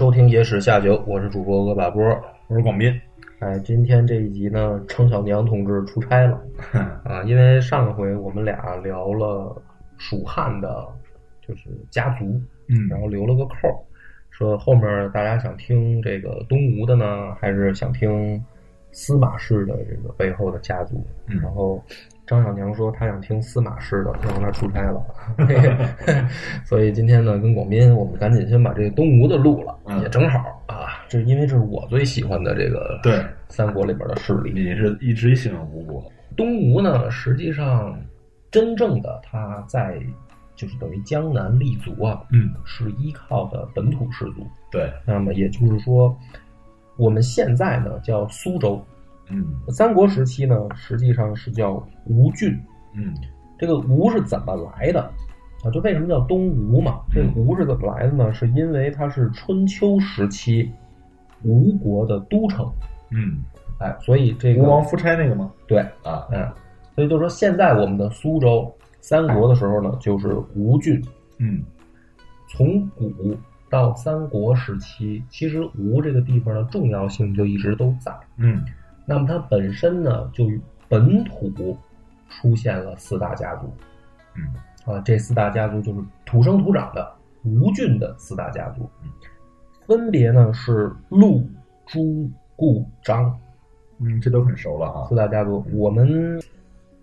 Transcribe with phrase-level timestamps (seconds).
[0.00, 2.02] 收听《野史下酒》，我是主播恶把波。
[2.48, 2.98] 我是广斌，
[3.40, 6.40] 哎，今天这一集呢，程小娘同志出差了
[7.04, 9.54] 啊，因为上一回我们俩聊了
[9.98, 10.88] 蜀汉的，
[11.46, 12.24] 就是家族，
[12.68, 13.76] 嗯然后留了个扣儿，
[14.30, 14.82] 说后面
[15.12, 18.42] 大家想听这个东吴的呢，还是想听
[18.92, 21.04] 司马氏的这个背后的家族？
[21.26, 21.78] 嗯然后
[22.30, 25.04] 张小娘说她想听司马氏的，然后她出差了，
[26.64, 30.38] 所以今天呢，跟广斌我们赶紧先把这个东吴的录了，嗯也正好
[30.68, 34.52] 啊，这因为这是我最喜欢的这个对三国里边的势力。
[34.52, 36.04] 你是一直喜欢吴国，
[36.36, 37.98] 东吴呢，实际上
[38.48, 40.00] 真正的他在
[40.54, 44.46] 就是等于江南立足啊，嗯，是依靠的本土氏族。
[44.70, 46.16] 对，那么也就是说，
[46.96, 48.80] 我们现在呢叫苏州，
[49.30, 52.58] 嗯三国时期呢实际上是叫吴郡。
[52.94, 53.14] 嗯
[53.58, 55.02] 这个吴是怎么来的
[55.62, 55.70] 啊？
[55.70, 57.00] 就为什么叫东吴嘛？
[57.12, 58.32] 这吴是怎么来的呢？
[58.32, 60.70] 是因为它是春秋时期
[61.42, 62.66] 吴国的都城，
[63.10, 63.42] 嗯，
[63.78, 65.52] 哎，所以这个吴王夫差那个吗？
[65.66, 66.50] 对，啊，嗯，
[66.94, 71.02] 所以就说现在我们的苏州，三国的时候呢，就是吴郡。
[71.38, 71.62] 嗯
[72.48, 73.36] 从古
[73.68, 78.12] 到三国时期，其实吴这个地方的重要性就一直都在。
[78.36, 78.64] 嗯
[79.06, 80.46] 那么它本身呢，就
[80.88, 81.76] 本土
[82.28, 83.72] 出现了四大家族
[84.36, 87.12] 嗯啊，这四大家族就是土生土长的
[87.44, 88.88] 吴郡的四大家族，
[89.86, 91.44] 分别呢是陆、
[91.86, 93.36] 朱、顾、张
[93.98, 95.14] 嗯，这都很熟了啊四。
[95.14, 95.64] 大家族。
[95.72, 96.40] 我们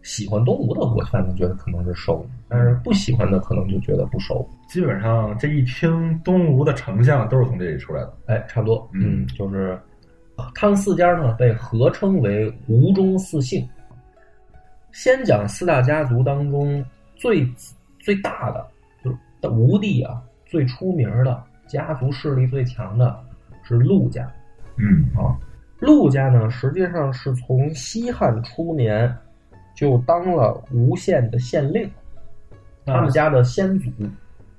[0.02, 4.48] 喜欢东吴的，我反正觉得可能是熟，但是不喜欢的可能就觉得不熟。
[4.68, 8.14] 基本上这一听东吴的丞相都是从这里出来的。
[8.28, 9.80] 哎，差不多，嗯嗯，就是
[10.56, 13.68] 他们四家呢被合称为吴中四姓。
[14.92, 16.84] 先讲四大家族当中
[17.16, 17.48] 最
[18.00, 18.66] 最大的，
[19.04, 19.18] 就是
[19.50, 23.20] 吴地啊，最出名的家族势力最强的
[23.64, 24.28] 是陆家
[24.78, 25.38] 嗯啊。
[25.80, 29.16] 陆家呢，实际上是从西汉初年
[29.76, 31.88] 就当了吴县的县令，
[32.84, 33.92] 他们家的先祖。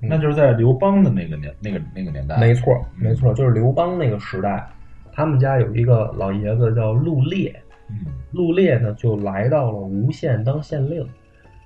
[0.01, 2.37] 那就是在刘邦的那个年那个那个年代。
[2.37, 4.65] 没错，嗯没错，就是刘邦那个时代，
[5.11, 7.53] 他们家有一个老爷子叫陆烈，
[7.89, 11.07] 嗯陆烈呢就来到了吴县当县令，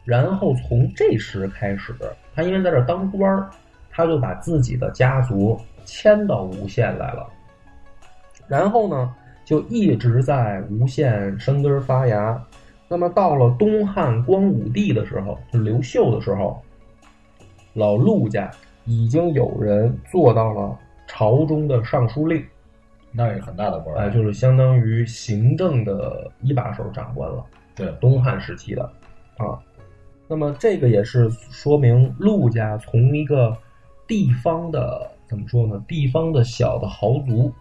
[0.05, 1.93] 然后从这时开始，
[2.33, 3.49] 他因为在这儿当官儿，
[3.91, 7.27] 他就把自己的家族迁到吴县来了，
[8.47, 9.13] 然后呢
[9.45, 12.41] 就一直在吴县生根发芽。
[12.87, 16.61] 那么到了东汉光武帝的时候，就刘秀的时候，
[17.73, 18.51] 老陆家
[18.85, 20.77] 已经有人做到了
[21.07, 22.43] 朝中的尚书令。
[23.13, 23.99] 那也很大的官儿。
[23.99, 28.83] 哎，就是相当于行政的一把手长官了，对，东汉时期的
[29.37, 29.57] 啊。
[30.27, 33.55] 那么这个也是说明陆家从一个
[34.07, 35.83] 地方的怎么说呢？
[35.87, 37.53] 地方的小的豪族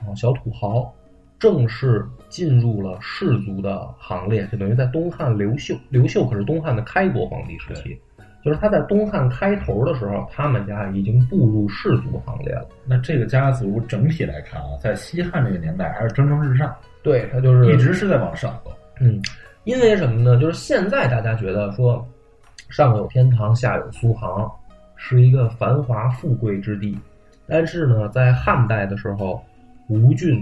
[0.00, 0.92] 啊，小土豪，
[1.38, 8.00] 正式进入了士族的行列，就等于在东汉刘秀，刘秀可是东汉的开国皇帝时期。
[8.44, 12.68] 就是他在东汉开头的时候，他们家已经步入士族行列了。
[12.84, 18.70] 那这个家族整体来看啊，在西汉这个年代还是蒸蒸日上，对他就是一直是在往上走。
[19.00, 19.18] 嗯，
[19.64, 20.38] 因为什么呢？
[20.38, 22.06] 就是现在大家觉得说，
[22.68, 24.50] 上有天堂，下有苏杭，
[24.94, 26.98] 是一个繁华富贵之地。
[27.46, 29.42] 但是呢，在汉代的时候，
[29.88, 30.38] 吴郡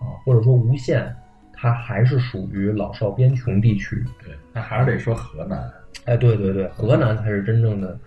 [0.00, 1.14] 啊，或者说吴县，
[1.52, 4.04] 它还是属于老少边穷地区。
[4.24, 5.70] 对，那还是得说河南。
[6.04, 7.98] 哎，对对对，河南才是真正的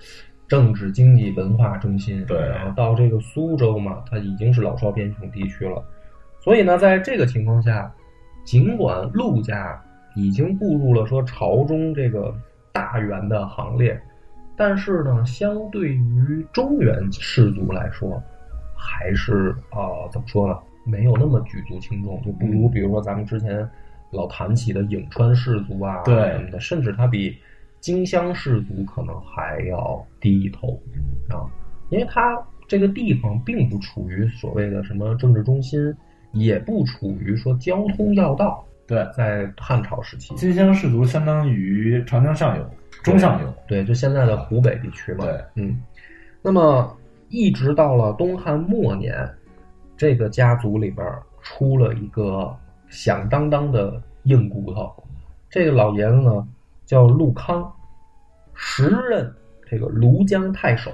[0.47, 2.25] 政治、经济、文化中心。
[2.25, 5.83] 对然后到这个苏州嘛，它已经是老少边穷地区了。
[6.39, 7.93] 所以呢，在这个情况下，
[8.43, 9.81] 尽管陆家
[10.15, 12.35] 已经步入了说朝中这个
[12.71, 13.99] 大员的行列，
[14.57, 18.21] 但是呢，相对于中原士族来说，
[18.75, 20.57] 还是啊、怎么说呢？
[20.85, 23.65] 没有那么举足轻重，就不如比如说咱们之前
[24.11, 27.37] 老谈起的颍川氏族啊，对甚至它比
[27.83, 30.81] 荆襄氏族可能还要低一头
[31.27, 31.43] 啊，
[31.89, 35.93] 因为它这个地方并不处于所谓的什么政治中心，
[36.31, 42.65] 也不处于说交通要道，对，在汉朝时期，金乡氏族相当于长江上游、
[43.03, 43.53] 中上游。
[43.67, 45.25] 对，就现在的湖北地区嘛。
[45.25, 45.77] 对，嗯，
[46.41, 46.97] 那么
[47.27, 49.29] 一直到了东汉末年，
[49.97, 51.05] 这个家族里边
[51.41, 52.55] 出了一个
[52.87, 54.89] 响当当的硬骨头。
[55.49, 56.47] 这个老爷子呢
[56.85, 57.71] 叫陆康，
[58.53, 59.33] 时任
[59.69, 60.91] 这个庐江太守。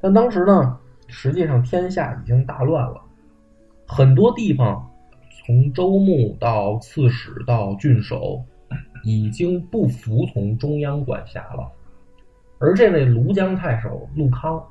[0.00, 0.78] 但当时呢，
[1.08, 3.00] 实际上天下已经大乱了，
[3.86, 4.90] 很多地方
[5.30, 8.42] 从州牧到刺史到郡守，
[9.02, 11.70] 已经不服从中央管辖了。
[12.58, 14.62] 而这位庐江太守陆康，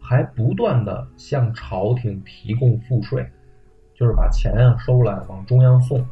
[0.00, 3.24] 还不断的向朝廷提供赋税，
[3.94, 6.04] 就是把钱啊收来往中央送，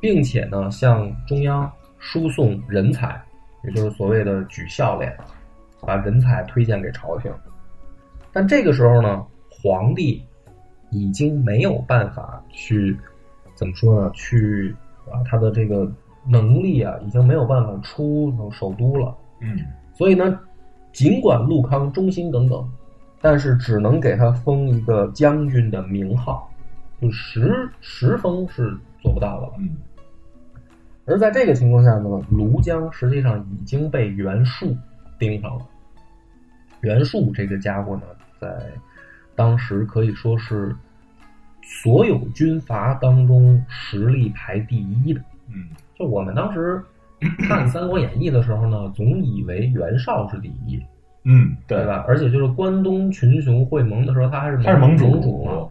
[0.00, 1.70] 并且呢向中央
[2.04, 3.22] 输送人才，
[3.62, 5.16] 也就是所谓的举孝廉，
[5.80, 7.32] 把人才推荐给朝廷。
[8.32, 10.20] 但这个时候呢，皇帝
[10.90, 12.98] 已经没有办法去
[13.54, 14.10] 怎么说呢？
[14.12, 14.74] 去
[15.12, 15.88] 啊，他的这个
[16.26, 19.16] 能力啊，已经没有办法出首都了。
[19.40, 19.60] 嗯
[19.94, 20.40] 所以呢，
[20.92, 22.68] 尽管陆康忠心耿耿，
[23.20, 26.50] 但是只能给他封一个将军的名号，
[27.00, 29.52] 就实实封是做不到的了。
[29.58, 29.76] 嗯
[31.04, 34.76] 而在这个情况下呢，庐江实际上已经被袁术
[35.18, 35.66] 盯上了。
[36.80, 38.02] 袁术这个家伙呢，
[38.40, 38.48] 在
[39.34, 40.74] 当时可以说是
[41.62, 45.20] 所有军阀当中实力排第一的。
[45.54, 45.68] 嗯
[45.98, 46.82] 就我们当时
[47.48, 50.82] 看《三国演义》的时候呢，总以为袁绍是第一，
[51.24, 51.84] 嗯，对？
[51.86, 52.04] 吧？
[52.08, 55.68] 而且就是关东群雄会盟的时候，他还是他是盟主主嘛。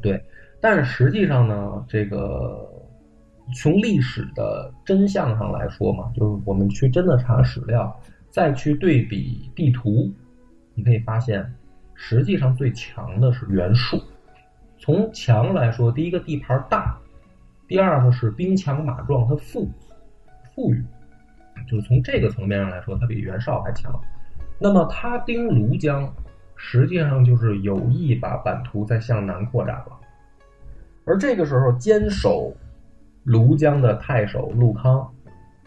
[0.00, 0.22] 对，
[0.60, 2.68] 但是实际上呢，这个
[3.54, 7.94] 从历史的真相上来说嘛，就是我们去真的查史料，
[8.30, 10.10] 再去对比地图，
[10.74, 11.54] 你可以发现，
[11.94, 14.02] 实际上最强的是袁术。
[14.78, 16.98] 从强来说，第一个地盘大，
[17.68, 19.70] 第二个是兵强马壮，他富
[20.54, 20.84] 富裕，
[21.68, 23.92] 就是从这个层面上来说，他比袁绍还强。
[24.58, 26.12] 那么他盯庐江，
[26.56, 29.98] 实际上就是有意把版图再向南扩展了。
[31.04, 32.54] 而这个时候，坚守
[33.26, 35.08] 庐江的太守陆康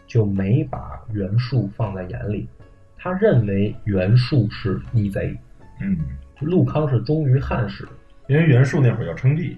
[0.06, 2.48] 就没把袁术放在眼里，
[2.96, 5.36] 他认为袁术是逆贼，
[5.80, 5.96] 嗯，
[6.40, 7.86] 陆康是忠于汉室。
[8.28, 9.56] 因为袁术那会儿要称帝，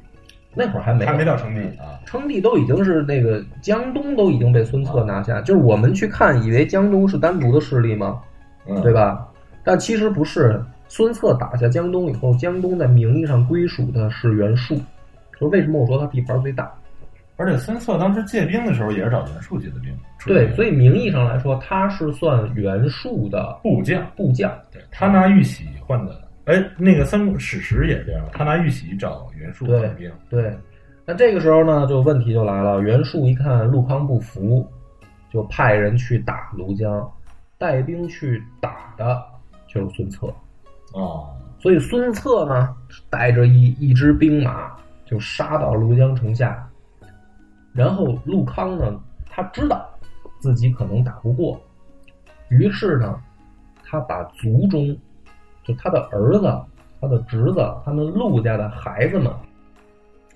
[0.54, 1.98] 那会儿还没还没到称帝啊。
[2.04, 8.20] 称帝都已经是那个江东都已经被孙策拿下，就是我们去看以为江东是单独的势力吗？
[8.66, 9.26] 嗯，对吧？
[9.64, 14.76] 但其实不是，孙策打下江东以后，江东在名义上归属的是袁术，
[15.32, 16.72] 就是为什么我说他地盘最大？
[17.38, 19.96] 而且孙策当时借兵的时候也是找袁术借的兵，
[20.26, 24.50] 对，所以以名义上来说，他是算袁术的部将，部将。
[24.72, 26.20] 对他拿玉玺换的。
[26.46, 30.10] 哎，那个三史实也是这样，他拿玉玺找袁术对换兵。
[30.28, 30.52] 对，
[31.06, 32.80] 那这个时候呢，就问题就来了。
[32.80, 34.68] 袁术一看陆康不服，
[35.32, 37.08] 就派人去打庐江，
[37.56, 39.22] 带兵去打的
[39.68, 40.26] 就是孙策。
[40.92, 41.28] 哦，
[41.60, 42.74] 所以孙策呢，
[43.08, 44.72] 带着一一支兵马
[45.06, 46.67] 就杀到庐江城下。
[47.78, 49.88] 然后陆康呢，他知道
[50.40, 51.60] 自己可能打不过，
[52.48, 53.22] 于是呢，
[53.84, 54.98] 他把族中
[55.62, 56.60] 就他的儿子、
[57.00, 59.32] 他的侄子、他们陆家的孩子们，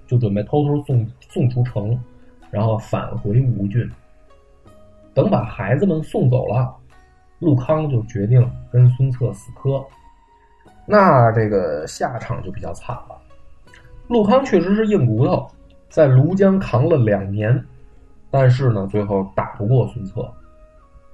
[0.06, 2.00] 就准备偷偷送送出城，
[2.48, 3.90] 然后返回吴郡。
[5.12, 6.72] 等把孩子们送走了，
[7.40, 9.84] 陆康就决定跟孙策死磕。
[10.86, 13.18] 那这个下场就比较惨了。
[14.06, 15.50] 陆康确实是硬骨头，
[15.92, 17.62] 在庐江扛了两年，
[18.30, 20.26] 但是呢，最后打不过孙策。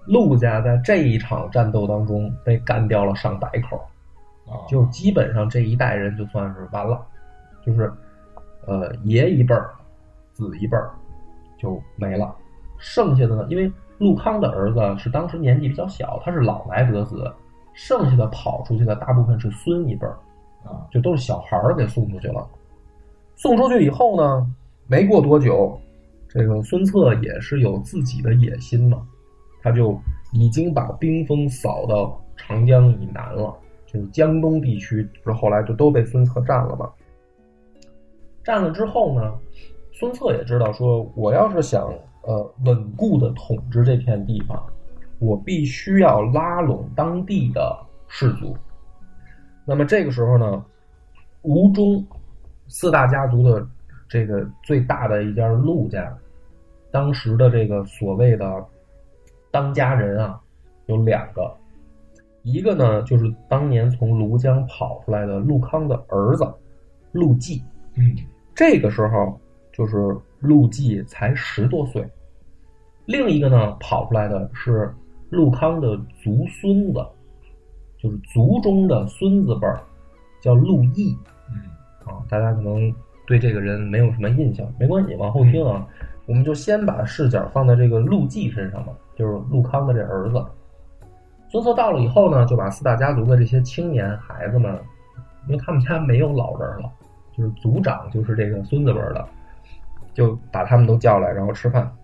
[0.06, 3.76] 陆家在这一场战斗当中被干掉了上百口，
[4.46, 7.04] 啊，就基本上这一代人就算是完了，
[7.66, 7.92] 就是
[8.66, 9.68] 呃爷一辈儿，
[10.32, 10.88] 子一辈儿
[11.58, 12.32] 就没了。
[12.78, 13.68] 剩下的呢，因为
[13.98, 17.34] 陆康的儿子是当时年纪比较小，他是老来得子，
[17.74, 20.16] 剩下的跑出去的大部分是孙一辈儿，
[20.64, 22.46] 啊，就都是小孩儿给送出去了。
[23.34, 24.52] 送出去以后呢，
[24.90, 25.78] 没过多久，
[26.28, 29.06] 这个孙策也是有自己的野心嘛，
[29.62, 30.00] 他就
[30.32, 33.54] 已经把兵锋扫到长江以南了，
[33.84, 36.90] 就是江东地区，不是后来就都被孙策占了嘛。
[38.42, 39.38] 占了之后呢，
[39.92, 41.92] 孙策也知道说，我要是想
[42.22, 44.66] 呃稳固的统治这片地方，
[45.18, 48.56] 我必须要拉拢当地的士族。
[49.66, 50.64] 那么这个时候呢，
[51.42, 52.02] 吴中
[52.68, 53.66] 四大家族的
[54.08, 56.16] 这个最大的一家陆家，
[56.90, 58.64] 当时的这个所谓的
[59.50, 60.40] 当家人啊，
[60.86, 61.54] 有两个，
[62.42, 66.44] 一个呢就是当年从庐江跑出来的陆康的儿子
[67.12, 67.62] 陆绩，
[67.96, 68.16] 嗯，
[68.54, 69.38] 这个时候
[69.72, 72.08] 就是陆绩才十多岁，
[73.04, 74.90] 另一个呢跑出来的是
[75.30, 77.06] 陆康的族孙子，
[77.98, 79.82] 就是族中的孙子辈儿，
[80.40, 81.14] 叫陆毅
[81.50, 81.62] 嗯。
[82.06, 82.90] 啊，大家可能
[83.28, 85.86] 对这个人没有什么印象，没关系，往后听啊，
[86.24, 90.42] 我们就先把视角放在这个陆绩身上吧，就是陆康的这儿子。
[91.50, 94.74] 孙策到了以后呢，就把四大家族的这些青年孩子们，
[95.46, 96.90] 因为他们家没有老人了，
[97.36, 99.22] 就是族长就是这个孙子辈儿的，
[100.14, 101.94] 就把他们都叫来，然后吃饭。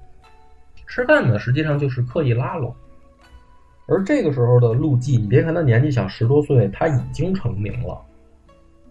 [0.87, 2.75] 吃饭呢，实际上就是刻意拉拢。
[3.87, 7.99] 而这个时候的陆绩，你别看他年纪小，十多岁，他已经成名了。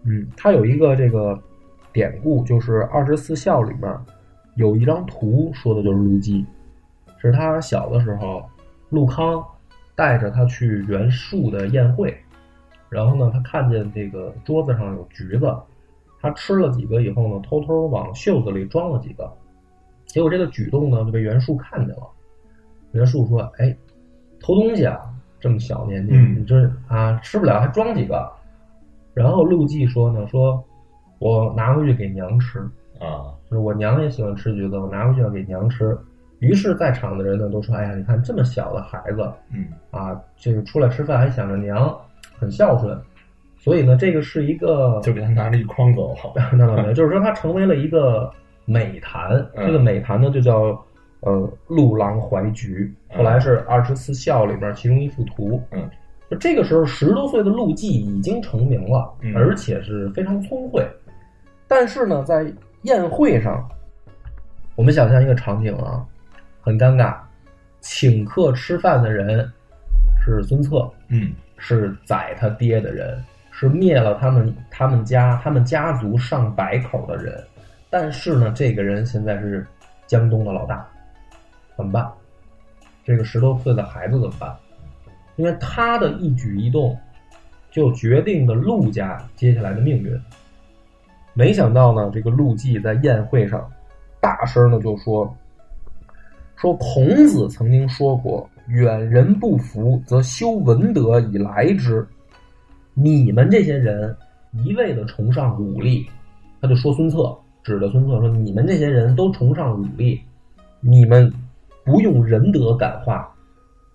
[0.02, 1.40] 嗯，他有一个这个
[1.94, 3.96] 典故，就是《二十四孝》里面
[4.56, 6.44] 有一张图，说的就是陆绩，
[7.18, 8.44] 是他小的时候，
[8.90, 9.42] 陆康
[9.94, 12.12] 带着他去袁术的宴会，
[12.90, 15.54] 然后呢，他看见这个桌子上有橘子，
[16.20, 19.32] 他吃了几个以后呢，偷偷往袖子里装了几个，
[20.06, 22.02] 结果这个举动呢就被袁术看见了。
[22.90, 23.76] 袁术说：“哎，
[24.40, 25.00] 偷东西啊，
[25.38, 28.28] 这么小年纪，嗯你这啊吃不了还装几个？”
[29.14, 30.62] 然后陆绩说呢：“说
[31.18, 32.58] 我拿回去给娘吃，
[32.98, 35.96] 啊，就是我娘也喜欢吃橘子，我拿回去要给娘吃。”
[36.40, 41.96] 于是，在场的人呢都说：“哎呀，你看这么小的孩子，嗯啊，这个出来吃饭还想着娘，
[42.38, 42.98] 很孝顺。
[43.56, 46.14] 所以呢，这个是一个就给他拿了一筐走，
[46.52, 48.30] 那倒没有，就是说他成为了一个
[48.66, 49.30] 美谈。
[49.54, 50.78] 嗯这个美谈呢，就叫
[51.20, 55.62] 呃陆郎怀橘，后来是二十四孝里边其中一幅图。
[55.70, 55.88] 嗯，
[56.30, 60.86] 就这个时候十多岁的陆绩已经成名了，嗯而且是非常聪慧。
[61.66, 62.46] 但是呢，在
[62.82, 63.68] 宴会上，
[64.74, 66.04] 我们想象一个场景啊，
[66.60, 67.16] 很尴尬，
[67.80, 69.50] 请客吃饭的人
[70.22, 77.42] 是孙策，嗯是宰他爹的人，是灭了他们他们家他们家族上百口的人。
[77.88, 79.66] 但是呢，这个人现在是
[80.06, 80.86] 江东的老大，
[81.76, 82.10] 怎么办？
[83.04, 84.54] 这个十多岁的孩子怎么办？
[85.36, 86.98] 因为他的一举一动，
[87.70, 90.20] 就决定了陆家接下来的命运。
[91.34, 93.68] 没想到呢，这个陆绩在宴会上
[94.20, 95.36] 大声的就说
[96.56, 102.06] ：“说孔子曾经说过，远人不服，则修文德以来之。
[102.94, 104.16] 你们这些人
[104.52, 106.08] 一味的崇尚武力，
[106.60, 110.20] 他就说孙策，指着孙策说：你们这些人都崇尚武力，
[110.80, 111.30] 你们
[111.84, 113.28] 不用仁德感化，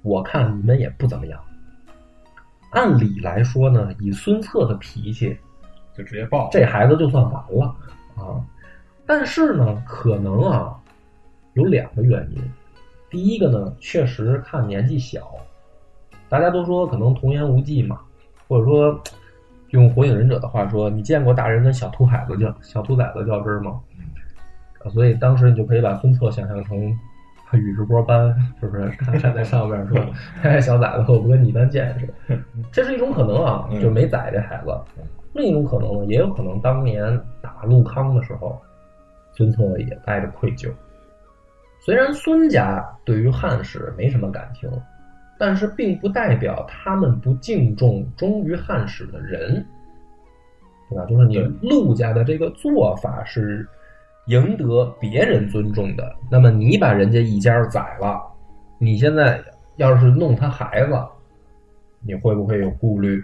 [0.03, 1.39] 我看你们也不怎么样。
[2.71, 5.35] 按理来说呢，以孙策的脾气，
[5.99, 7.75] 就直接报，这孩子就算完了
[8.15, 8.39] 啊。
[9.05, 10.79] 但是呢，可能啊
[11.53, 12.41] 有两个原因。
[13.09, 15.35] 第一个呢，确实看年纪小，
[16.29, 17.99] 大家都说可能童言无忌嘛，
[18.47, 18.97] 或者说
[19.71, 23.79] 用火影忍者的话说，你见过大人跟小兔崽子较小兔崽子较真吗？
[24.83, 26.97] 啊，所以当时你就可以把孙策想象成
[27.57, 28.89] 宇智波斑，是不是？
[28.99, 29.97] 他站在上面说
[30.43, 32.07] ：“哎，小崽子，我不跟你一般见识。”
[32.71, 34.71] 这是一种可能啊，嗯就没宰这孩子。
[35.33, 38.59] 另一种可能呢，也有可能当年打陆康的时候，
[39.33, 40.69] 孙策也带着愧疚。
[41.79, 44.69] 虽然孙家对于汉室没什么感情，
[45.37, 49.65] 但是并不代表他们不敬重忠于汉室的人，
[50.89, 51.05] 对吧？
[51.05, 53.65] 就是你陆家的这个做法是
[54.29, 56.15] 赢得别人尊重的。
[56.31, 58.21] 那么你把人家一家宰了，
[58.77, 59.43] 你现在
[59.77, 60.93] 要是弄他孩子，
[62.01, 63.23] 你会不会有顾虑？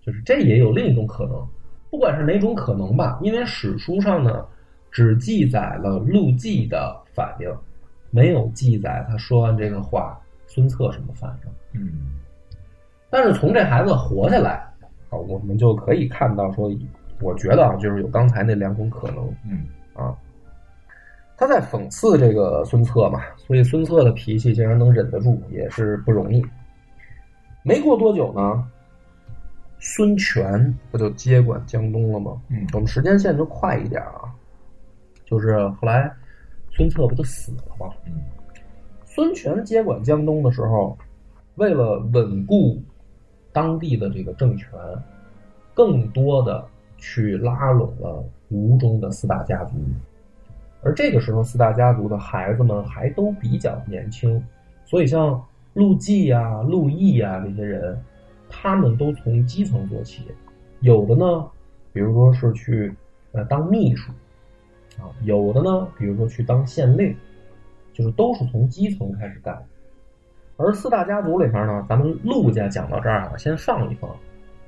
[0.00, 1.46] 就是这也有另一种可能，
[1.90, 4.46] 不管是哪种可能吧，因为史书上呢
[4.90, 7.52] 只记载了陆绩的反应，
[8.10, 11.80] 没有记载他说完这个话孙策什么反应。
[11.80, 12.14] 嗯
[13.10, 14.64] 但是从这孩子活下来
[15.10, 16.70] 啊，我们就可以看到说，
[17.20, 19.66] 我觉得啊，就是有刚才那两种可能嗯。
[21.40, 26.44] 他在讽刺这个孙策嘛，所以孙策的脾气竟然能忍得住，也是不容易。
[27.62, 28.62] 没过多久呢，
[29.78, 32.38] 孙权不就接管江东了吗？
[32.50, 34.28] 嗯我们时间线就快一点啊，
[35.24, 36.12] 就是后来
[36.72, 37.90] 孙策不就死了吗？
[38.04, 38.12] 嗯
[39.06, 40.94] 孙权接管江东的时候，
[41.54, 42.78] 为了稳固
[43.50, 44.68] 当地的这个政权，
[45.72, 46.62] 更多的
[46.98, 49.74] 去拉拢了吴中的四大家族。
[50.82, 54.42] 而这个时候，四大家族的孩子们还都比较年轻，
[54.84, 55.42] 所以像
[55.74, 58.00] 陆绩呀、陆毅呀这些人，
[58.48, 60.26] 他们都从基层做起。
[60.80, 61.46] 有的呢，
[61.92, 62.94] 比如说是去
[63.32, 64.12] 呃当秘书
[64.98, 67.16] 啊，有的呢，比如说去当县令。
[67.92, 69.62] 就是都是从基层开始干。
[70.56, 74.08] 而四大家族里边呢，咱们陆家讲到这儿啊，先放一放，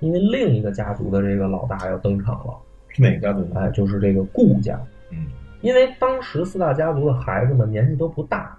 [0.01, 2.53] 因为另一个家族的这个老大要登场了，
[2.89, 3.61] 是哪个家族呢？
[3.61, 4.79] 哎，就是这个顾家。
[5.11, 5.29] 嗯
[5.63, 8.55] 因为当时四大家族的孩子们年纪都不大，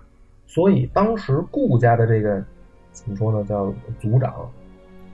[0.47, 2.43] 所以当时顾家的这个
[2.91, 4.49] 怎么说呢，叫族长，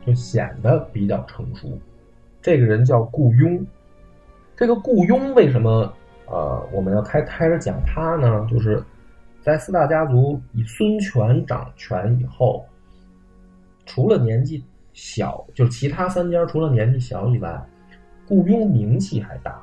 [0.05, 1.67] 就显得比较成熟。
[2.41, 3.65] 这个人叫顾雍。
[4.55, 5.91] 这个顾雍为什么
[6.27, 8.47] 呃我们要开开始讲他呢？
[8.49, 8.83] 就是
[9.41, 12.65] 在四大家族以孙权掌权以后，
[13.85, 17.59] 除了年纪小，就是其他三家除了年纪小以外，
[18.27, 19.59] 顾雍名气还大。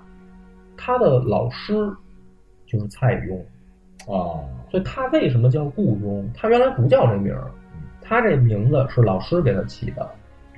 [0.77, 1.95] 他的老师
[2.67, 3.39] 就是蔡邕，
[4.13, 6.29] 啊，所以他为什么叫顾雍？
[6.35, 7.51] 他原来不叫这名儿，
[8.03, 10.09] 他这名字是老师给他起的。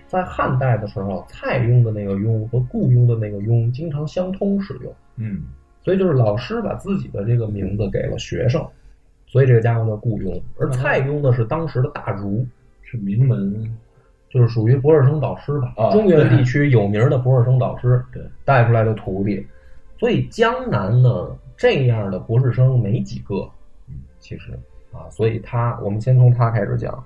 [0.07, 5.43] 在汉代的时候，蔡邕的那个邕和顾雍的那个邕经常相通使用，嗯
[5.85, 8.67] 所以就是老师把自己的这个名字给了学生，
[9.27, 10.43] 所以这个家伙叫顾雍。
[10.59, 12.47] 而蔡邕呢是当时的大儒，
[12.83, 13.77] 是名门，
[14.31, 19.47] 就是属于博士生导师吧，啊中原地区有名的博士生导师，对，带出来的徒弟。
[19.99, 23.51] 所以江南呢这样的博士生没几个，
[24.21, 24.53] 其实
[24.93, 27.05] 啊，所以他我们先从他开始讲。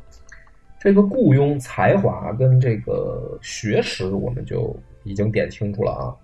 [0.78, 6.14] 这个雇佣才华跟这个学识，我们就已经点清楚了啊。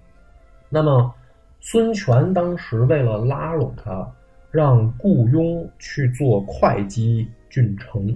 [0.69, 1.15] 那么
[1.61, 4.13] 孙权当时为了拉拢他，
[4.51, 8.15] 让雇佣去做会稽郡丞。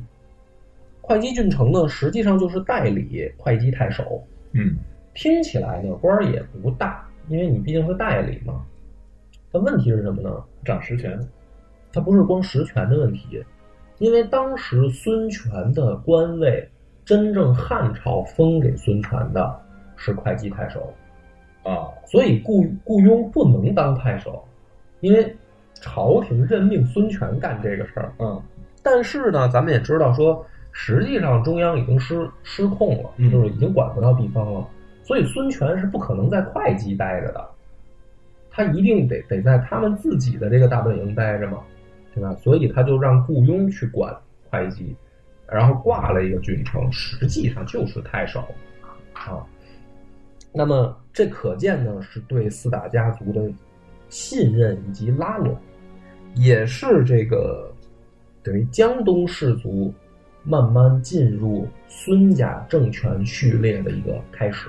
[1.01, 4.23] 会稽郡丞呢，实际上就是代理会稽太守。
[4.51, 4.77] 嗯
[5.15, 8.67] 听起来呢官儿也不大，因为你毕竟是代理嘛。
[9.53, 10.43] 但问题是什么呢？
[10.65, 11.21] 掌实权，
[11.93, 13.45] 它不是光实权的问题，
[13.99, 16.67] 因为当时孙权的官位，
[17.05, 19.61] 真正汉朝封给孙权的
[19.97, 20.93] 是会稽太守，
[21.65, 24.43] 啊，所以雇雇佣不能当太守，
[25.01, 25.37] 因为
[25.75, 28.13] 朝廷任命孙权干这个事儿。
[28.19, 28.41] 嗯
[28.85, 34.67] 但是呢，咱们也知道说，实际上中央已经失失控了，嗯就是已经管不到地方了，
[35.05, 37.49] 所以孙权是不可能在会稽待着的，
[38.53, 41.59] 他一定得得在他们自己的这个大本营待着嘛，
[42.15, 42.35] 对吧？
[42.35, 44.15] 所以他就让雇佣去管
[44.51, 44.95] 会稽，
[45.49, 48.47] 然后挂了一个郡丞，实际上就是太守
[49.15, 49.43] 啊。
[50.53, 53.51] 那么这可见呢，是对四大家族的
[54.11, 55.57] 信任以及拉拢，
[56.35, 57.73] 也是这个
[58.43, 59.91] 等于江东士族
[60.45, 64.69] 慢慢进入孙家政权序列的一个开始。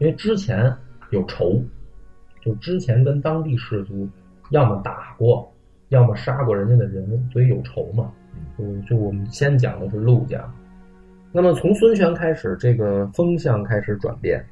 [0.00, 0.74] 因为之前
[1.10, 1.62] 有仇，
[2.44, 4.06] 就之前跟当地氏族
[4.50, 5.50] 要么打过，
[5.88, 8.12] 要么杀过人家的人，所以有仇嘛。
[8.58, 10.42] 就就我们先讲的是陆家，
[11.30, 14.44] 那么从孙权开始，这个风向开始转变，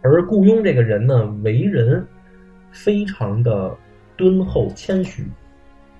[0.00, 2.04] 而顾雍这个人呢，为人
[2.70, 3.76] 非常的
[4.16, 5.26] 敦厚谦虚，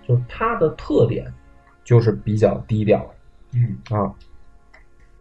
[0.07, 1.27] 就是他的特点
[1.83, 3.05] 就是比较低调
[3.53, 4.13] 嗯啊。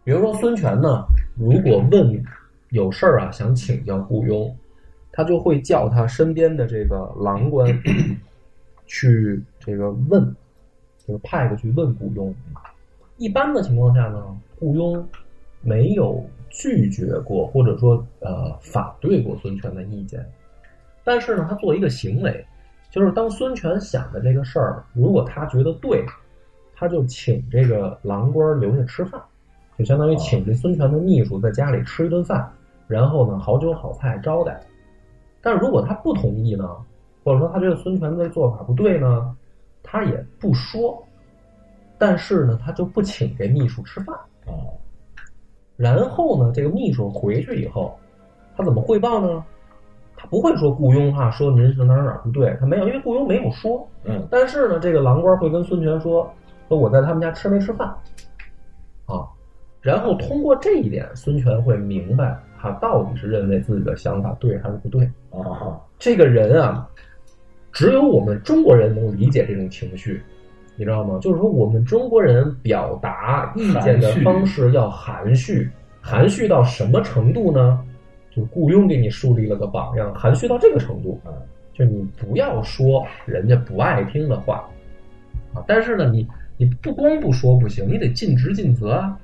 [0.04, 1.04] 比如说孙权呢，
[1.36, 2.24] 如果问
[2.70, 4.56] 有事儿啊，想请教顾雍，
[5.16, 7.72] 他就会叫他身边的这个郎官
[8.84, 10.34] 去这个问，
[11.06, 12.34] 就是派过去问雇佣。
[13.16, 15.06] 一般的情况下呢，雇佣
[15.60, 20.28] 没有拒绝过，或者说呃反对过孙权的意见，
[21.04, 22.44] 但是呢，他做一个行为，
[22.90, 26.04] 就是当孙权想的这个事儿，如果他觉得对，
[26.74, 29.22] 他就请这个郎官留下吃饭，
[29.78, 32.52] 就相当于请这孙权的秘书在家里吃一顿饭，
[32.88, 34.60] 然后呢好酒好菜招待。
[35.44, 36.66] 但是如果他不同意呢，
[37.22, 39.36] 或者说他觉得孙权的做法不对呢，
[39.82, 41.00] 他也不说，
[41.98, 44.16] 但是呢他就不请这秘书吃饭。
[44.46, 44.52] 啊，
[45.76, 47.94] 然后呢，这个秘书回去以后，
[48.56, 49.44] 他怎么汇报呢？
[50.16, 53.86] 他不会说雇佣哈，说您是哪儿哪儿不对，他没有，因为雇佣没有说。
[54.04, 56.32] 嗯但是呢，这个郎官会跟孙权说，
[56.68, 57.88] 说我在他们家吃没吃饭，
[59.04, 59.28] 啊，
[59.82, 65.04] 然后通过这一点，孙权会明白他到底是认为自己的想法对还是不对。
[65.30, 66.88] 啊，这个人啊，
[67.70, 70.22] 只有我们中国人能理解这种情绪，
[70.76, 71.18] 你知道吗？
[71.20, 77.84] 就是说，我们中国人表达意见的方式要含蓄，含蓄到什么程度呢？
[78.30, 81.28] 就雇佣给你树立了个榜样，含蓄到这个程度啊，
[81.74, 84.68] 就你不要说人家不爱听的话
[85.52, 89.16] 啊，但是呢，你你不光不说不行，你得尽职尽责啊，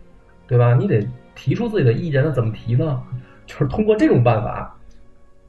[0.46, 0.74] 对吧？
[0.74, 3.03] 你得提出自己的意见，那怎么提呢？
[3.51, 4.73] 就是通过这种办法，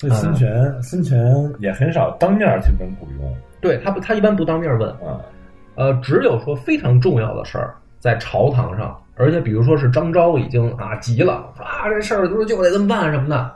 [0.02, 1.24] 那孙权孙权
[1.60, 5.22] 也很少当面去问顾雍对他不，他一般不当面问，啊，
[5.76, 13.52] 呃，只有说非常重要的事儿在朝堂上，而且比如说是张昭已经啊急了，说啊这事儿就就得这么办什么的，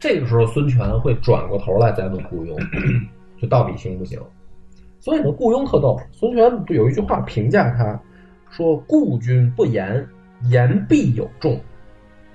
[0.00, 2.58] 这个时候孙权会转过头来再问雇佣，
[3.40, 4.20] 就到底行不行？
[4.98, 8.00] 所以呢，雇佣特逗，孙权有一句话评价他，
[8.50, 10.04] 说故君不言，
[10.50, 11.60] 言必有重。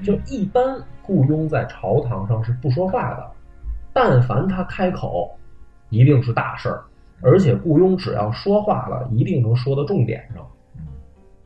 [0.04, 0.64] 就一般
[1.02, 3.32] 雇佣在朝堂上是不说话的，
[3.94, 5.32] 但凡他开口，
[5.90, 6.82] 一定是大事儿。
[7.22, 10.44] 而且雇佣只要说话了，一定能说到重点上，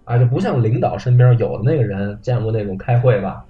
[0.05, 3.45] 啊，就不像领导身边有的那个人见过那种开会吧，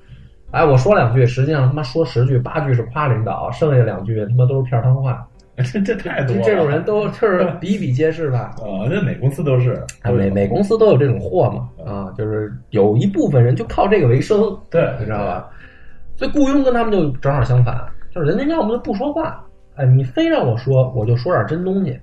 [0.49, 5.27] 哎，我说两句，实际上他妈说十句八句是夸领导，剩下两句他妈都是片儿汤话。
[5.71, 6.41] 这这太多了。
[6.43, 8.55] 这种人都是比比皆是吧？
[8.59, 14.37] 啊，那每公司都是，啊，每每公司都有这种货嘛，啊，就是有一部分人就靠这个为生，
[14.69, 15.49] 对，你知道吧？
[16.17, 17.77] 所以雇佣跟他们就正好相反，
[18.13, 21.99] 就是人家要么就不说话，哎，你非让我说，我就说点真东西。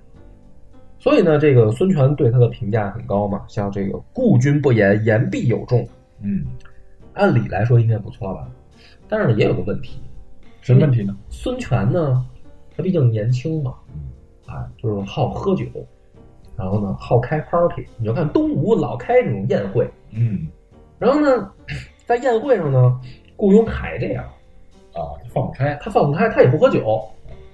[0.98, 5.86] 所以呢，这个孙权对他的评价很高嘛，像这个“故君不言，言必有重
[6.22, 6.44] 嗯，”，
[7.14, 8.46] 按理来说应该不错吧？
[9.08, 10.00] 但是，也有个问题，
[10.60, 11.16] 什么问题呢？
[11.28, 12.24] 孙权呢，
[12.76, 13.74] 他毕竟年轻嘛，
[14.46, 15.64] 啊，就是好喝酒，
[16.56, 17.86] 然后呢好开 party。
[17.96, 20.46] 你就看东吴老开这种宴会，嗯，
[20.98, 21.50] 然后呢，
[22.06, 23.00] 在宴会上呢，
[23.36, 24.24] 雇佣凯这样，
[24.92, 25.00] 啊，
[25.32, 27.02] 放不开，他放不开，他也不喝酒，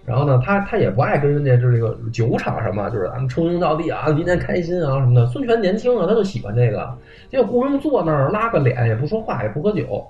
[0.04, 5.26] 然后呢，他他也不爱跟人家就是这个酒场什么，就是咱们称兄道弟啊，今天开心啊什么的。
[5.26, 6.96] 孙权年轻啊，他就喜欢这个。
[7.28, 10.06] 结果雇佣坐那儿拉个脸，也不说话，也不喝酒。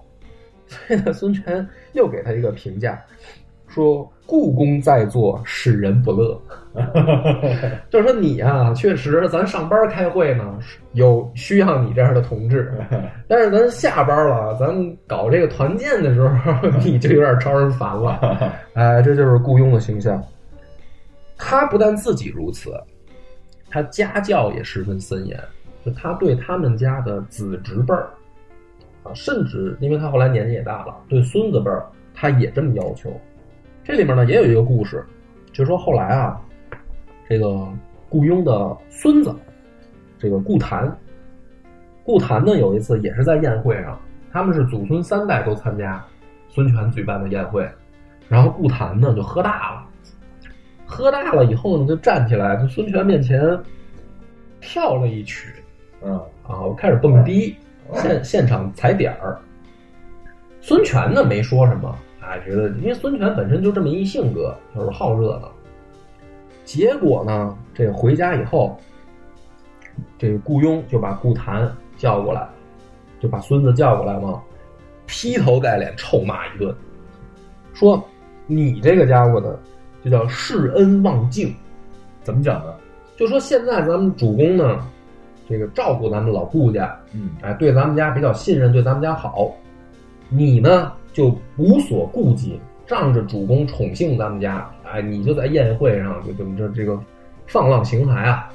[0.69, 3.03] 所以呢，孙权又给他一个评价，
[3.69, 6.41] 说故宫在座，使人不乐。
[7.91, 10.59] 就是说你啊，确实咱上班开会呢，
[10.93, 12.73] 有需要你这样的同志，
[13.27, 18.53] 但是咱下班了，咱搞这个团建的时候， 你就有点招人烦了。
[18.75, 20.23] 哎，这就是雇佣的形象。
[21.37, 22.73] 他不但自己如此，
[23.71, 25.41] 他家教也十分森严，
[25.85, 28.09] 就他对他们家的子侄辈儿
[29.03, 33.11] 啊，甚至因为他后来年纪也大了，对孙子辈儿他也这么要求。
[33.89, 35.03] 这里面呢也有一个故事，
[35.51, 36.39] 就说后来啊，
[37.27, 37.67] 这个
[38.11, 39.35] 雇佣的孙子，
[40.19, 40.95] 这个顾谭，
[42.05, 43.99] 顾谭呢有一次也是在宴会上，
[44.31, 46.05] 他们是祖孙三代都参加
[46.51, 47.67] 孙权举办的宴会，
[48.29, 49.87] 然后顾谭呢就喝大了，
[50.85, 53.59] 喝大了以后呢就站起来，在孙权面前
[54.61, 55.51] 跳了一曲，
[56.03, 56.13] 嗯，
[56.47, 57.57] 啊，我开始蹦迪，
[57.95, 59.39] 现现场踩点儿。
[60.61, 61.97] 孙权呢没说什么，
[62.29, 65.51] 啊，觉得因为孙权本身就这么一性格，就是好热闹。
[66.65, 68.79] 结果呢，这个回家以后，
[70.19, 72.47] 这个雇佣就把顾谭叫过来，
[73.19, 74.43] 就把孙子叫过来嘛，
[75.07, 76.75] 劈头盖脸臭骂一顿，
[77.73, 78.05] 说
[78.47, 79.59] 你这个家伙呢，
[80.05, 81.55] 就叫世恩忘敬。
[82.23, 82.75] 怎么讲呢？
[83.17, 84.87] 就说现在咱们主公呢，
[85.49, 89.51] 这个照顾咱们老顾家，嗯，哎，对咱们家比较信任，对咱们家好，
[90.29, 96.97] 你呢就无所顾忌，仗着主公宠幸咱们家，哎，你就在宴会上就怎么着这个
[97.49, 98.49] 放浪形骸啊？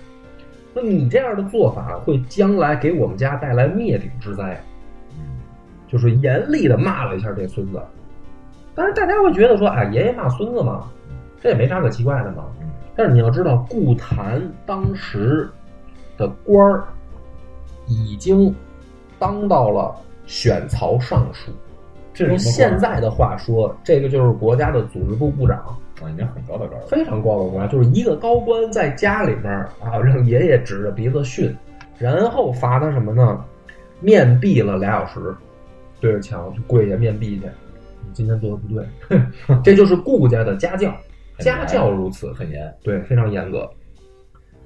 [0.74, 4.58] 那你这样的做法会将来给我们家带来灭顶之灾，
[5.90, 7.84] 就是严厉的骂了一下这孙子。
[8.74, 10.90] 但是，大家会觉得说，哎，爷爷骂孙子嘛，
[11.42, 12.46] 这也没啥可奇怪的嘛。
[12.96, 15.50] 但是你要知道，顾谭当时
[16.18, 16.86] 的官儿
[17.90, 18.56] 已经
[19.20, 19.94] 当到了
[20.26, 21.63] 选曹尚书，用
[22.14, 25.58] 这用现在的话说，这个就是国家的组织部部长，
[26.02, 26.88] 啊，已经很高的官了。
[26.88, 31.54] 非常高的官，就是一个高官在家里面啊，让爷爷指着鼻子训，
[31.98, 33.44] 然后罚他什么呢？
[34.00, 35.36] 面壁了俩小时，
[36.02, 37.46] 对着墙就跪下面壁去。
[38.02, 38.86] 你今天做的不对，
[39.64, 40.94] 这就是顾家的家教，
[41.40, 43.70] 家教如此，很严，对，非常严格。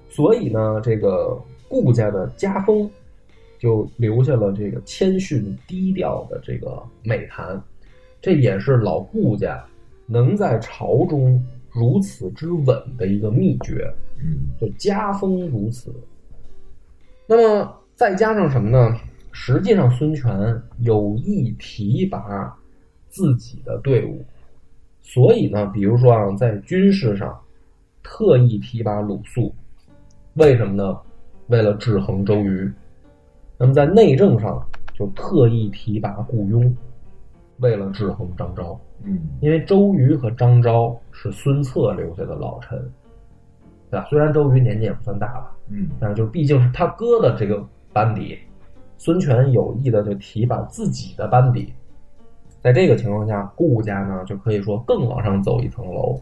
[0.09, 2.89] 所以呢，这个顾家的家风
[3.57, 7.61] 就留下了这个谦逊低调的这个美谈，
[8.21, 9.63] 这也是老顾家
[10.05, 15.93] 能在朝中如此之稳的一个秘诀，嗯就家风如此。
[17.25, 18.95] 那么再加上什么呢？
[19.31, 20.31] 实际上，孙权
[20.79, 22.55] 有意提拔
[23.09, 24.25] 自己的队伍，
[25.01, 27.39] 所以呢，比如说啊，在军事上
[28.01, 29.53] 特意提拔鲁肃，
[30.35, 30.97] 为什么呢？
[31.47, 32.71] 为了制衡周瑜。
[33.57, 36.75] 那么在内政上就特意提拔雇佣，
[37.57, 38.79] 为了制衡张昭。
[39.03, 42.77] 嗯因为周瑜和张昭是孙策留下的老臣，
[43.91, 44.07] 对吧？
[44.09, 48.37] 虽然周瑜年纪也不算大吧，嗯但是就毕竟是他哥的这个班底，
[48.97, 51.71] 孙权有意的就提拔自己的班底，
[52.59, 56.19] 在这个情况下，顾家呢就可以说更往上走一层楼。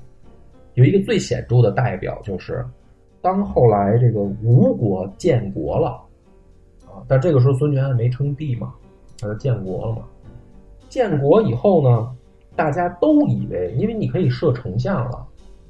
[0.73, 2.65] 有一个最显著的代表就是，
[3.21, 6.01] 当后来这个吴国建国了，
[6.95, 8.73] 啊，但这个时候孙权还没称帝嘛，
[9.19, 10.03] 他就建国了嘛。
[10.88, 12.15] 建国以后呢，
[12.55, 15.25] 大家都以为，因为你可以设丞相了，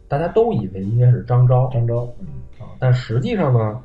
[0.07, 2.27] 大家都以为应该是张昭，张昭，嗯
[2.59, 3.81] 啊，但实际上呢，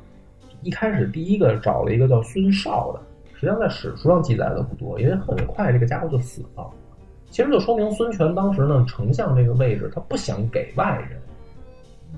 [0.61, 3.01] 一开始第一个找了一个叫孙绍的，
[3.33, 6.69] 实际上在史书上记载的不多，因为很快这个家伙就死了。
[7.31, 11.19] 其实就说明孙权当时呢，丞相这个位置他不想给外人，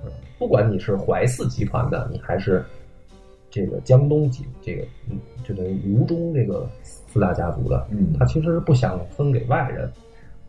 [0.04, 2.66] 嗯不管你是怀四集团的，你还是
[3.54, 9.88] 这个江东几这个嗯这个吴中这个四大家族的，嗯他其实是不想分给外人。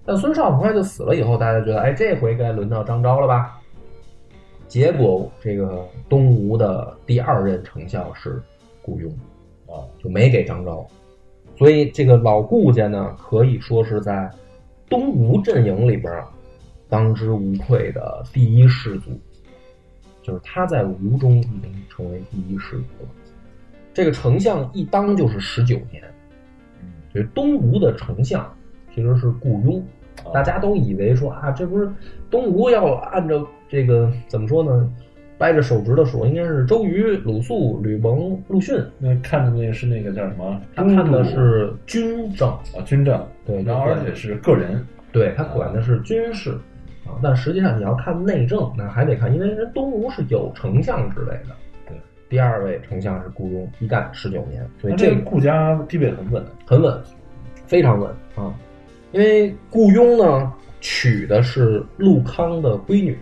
[0.06, 3.60] 但孙绍很快就死了以后，大家觉得，哎，这回该轮到张昭了吧？
[4.66, 8.42] 结果这个东吴的第二任丞相是
[8.80, 9.12] 顾雍，
[9.66, 10.86] 啊，就没给张昭，
[11.58, 14.30] 所以这个老顾家呢，可以说是在
[14.88, 16.26] 东吴阵营里边儿
[16.88, 19.10] 当之无愧的第一士族，
[20.24, 23.08] 就是他在吴中已经成为第一世族了。
[23.92, 26.02] 这个丞相一当就是十九年，
[26.82, 28.50] 嗯所以东吴的丞相
[28.92, 29.84] 其实是顾雍，
[30.24, 31.88] 啊大家都以为说啊，这不是
[32.30, 34.90] 东吴要按照这个怎么说呢？
[35.36, 38.80] 掰着手指头数，应该是周瑜、鲁肃、吕蒙、陆逊。
[39.00, 40.60] 那看的那是那个叫什么？
[40.76, 46.56] 他看的是军政，啊军政，对然后而且是个人，对他管的是军事
[47.06, 47.18] 啊。
[47.22, 51.54] 但实际上你要看内政，那还得看，因为人东吴是有丞相之位的。
[51.86, 51.96] 对，
[52.28, 56.44] 第二位丞相是顾雍，一干十九年，所以这个这个顾家地位很稳。
[56.66, 57.02] 很稳，
[57.66, 58.54] 非常稳啊。
[59.12, 63.16] 因为顾雍呢娶的是陆康的闺女，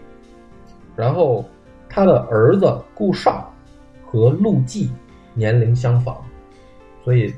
[0.96, 1.44] 然后
[1.88, 3.52] 他的儿子顾绍
[4.06, 4.90] 和陆绩
[5.34, 6.16] 年龄相仿，
[7.04, 7.32] 所以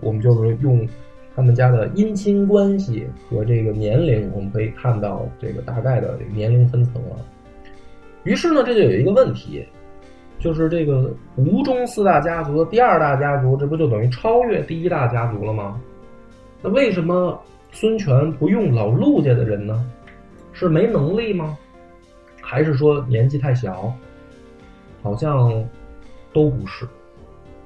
[0.00, 0.88] 我们就是用
[1.34, 7.16] 他们家的姻亲关系和这个年龄，我们可以看到这个大概的年龄分层了。
[8.24, 9.64] 于是呢，这就有一个问题，
[10.38, 15.80] 就是这个吴中四大家族的第二大家族，这不就等于超越第一大家族了吗？
[16.60, 17.40] 那为什么
[17.72, 19.86] 孙权不用老陆家的人呢？
[20.52, 21.56] 是没能力吗？
[22.42, 23.94] 还是说年纪太小？
[25.02, 25.64] 好像
[26.32, 26.86] 都不是，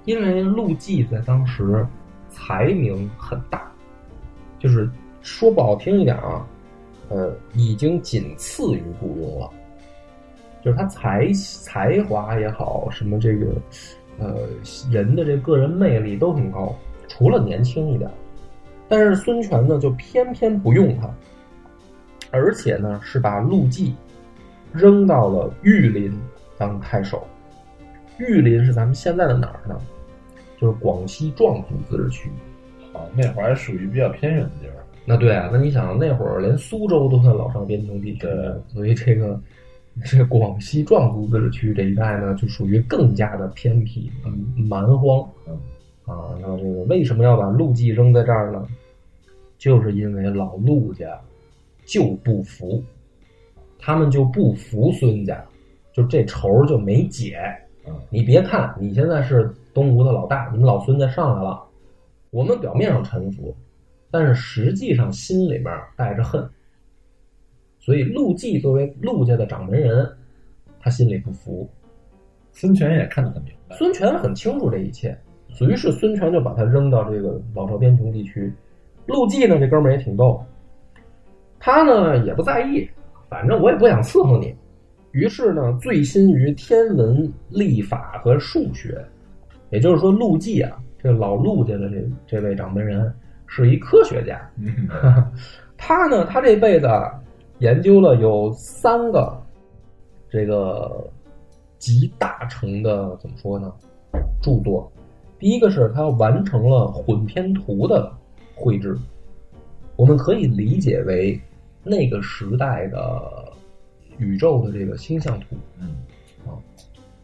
[0.04, 1.84] 因为陆绩在当时
[2.34, 3.72] 才名很大，
[4.58, 4.90] 就是
[5.22, 6.46] 说不好听一点啊，
[7.08, 9.50] 呃，已经仅次于顾雍了。
[10.62, 13.46] 就是他才才华也好，什么这个
[14.18, 14.34] 呃
[14.90, 16.74] 人的这个人魅力都很高，
[17.06, 18.10] 除了年轻一点。
[18.88, 21.08] 但是孙权呢，就偏偏不用他，
[22.30, 23.94] 而且呢是把陆绩
[24.72, 26.18] 扔到了玉林
[26.56, 27.26] 当太守。
[28.18, 29.78] 玉林是咱们现在的哪儿呢？
[30.64, 32.30] 就是广西壮族自治区。
[32.94, 34.74] 啊，那会儿还属于比较偏远的地儿。
[35.04, 38.26] 那对啊，那你想那会儿连苏州都算老上边穷地区，
[38.68, 39.38] 所以这个
[40.04, 45.28] 这个广西壮族自治区这一带呢，就属于更加的偏僻、嗯蛮荒。
[45.46, 45.58] 嗯
[46.06, 48.66] 啊，那这个为什么要把陆绩扔在这儿呢？
[49.58, 51.20] 就是因为老陆家
[51.84, 52.82] 就不服，
[53.78, 55.44] 他们就不服孙家，
[55.92, 57.38] 就这仇就没解。
[57.86, 61.62] 嗯你别看你现在是东吴的老大，你们老孙家上来了，
[62.30, 63.54] 我们表面上臣服，
[64.10, 66.48] 但是实际上心里面带着恨。
[67.80, 70.08] 所以陆绩作为陆家的掌门人，
[70.80, 71.68] 他心里不服。
[72.52, 73.76] 孙权也看得很明白。
[73.76, 75.18] 孙权很清楚这一切，
[75.60, 78.50] 于是孙权就把他扔到这个老巢边穷地区。
[79.06, 80.42] 陆绩呢，这哥们儿也挺逗，
[81.58, 82.88] 他呢也不在意，
[83.28, 84.54] 反正我也不想伺候你。
[85.10, 89.04] 于是呢，醉心于天文、历法和数学，
[89.74, 90.70] 也就是说，陆绩啊，
[91.02, 91.96] 这个老陆家的这
[92.28, 93.12] 这位掌门人
[93.48, 94.40] 是一科学家。
[94.56, 94.88] 嗯
[95.76, 97.12] 他呢，他这辈子啊
[97.58, 99.36] 研究了有三个
[100.30, 101.04] 这个
[101.76, 103.72] 集大成的怎么说呢
[104.40, 104.88] 著作。
[105.40, 108.12] 第一个是他完成了混天图的
[108.54, 108.96] 绘制，
[109.96, 111.38] 我们可以理解为
[111.82, 113.52] 那个时代的
[114.18, 115.56] 宇宙的这个星象图。
[115.80, 115.96] 嗯
[116.46, 116.54] 啊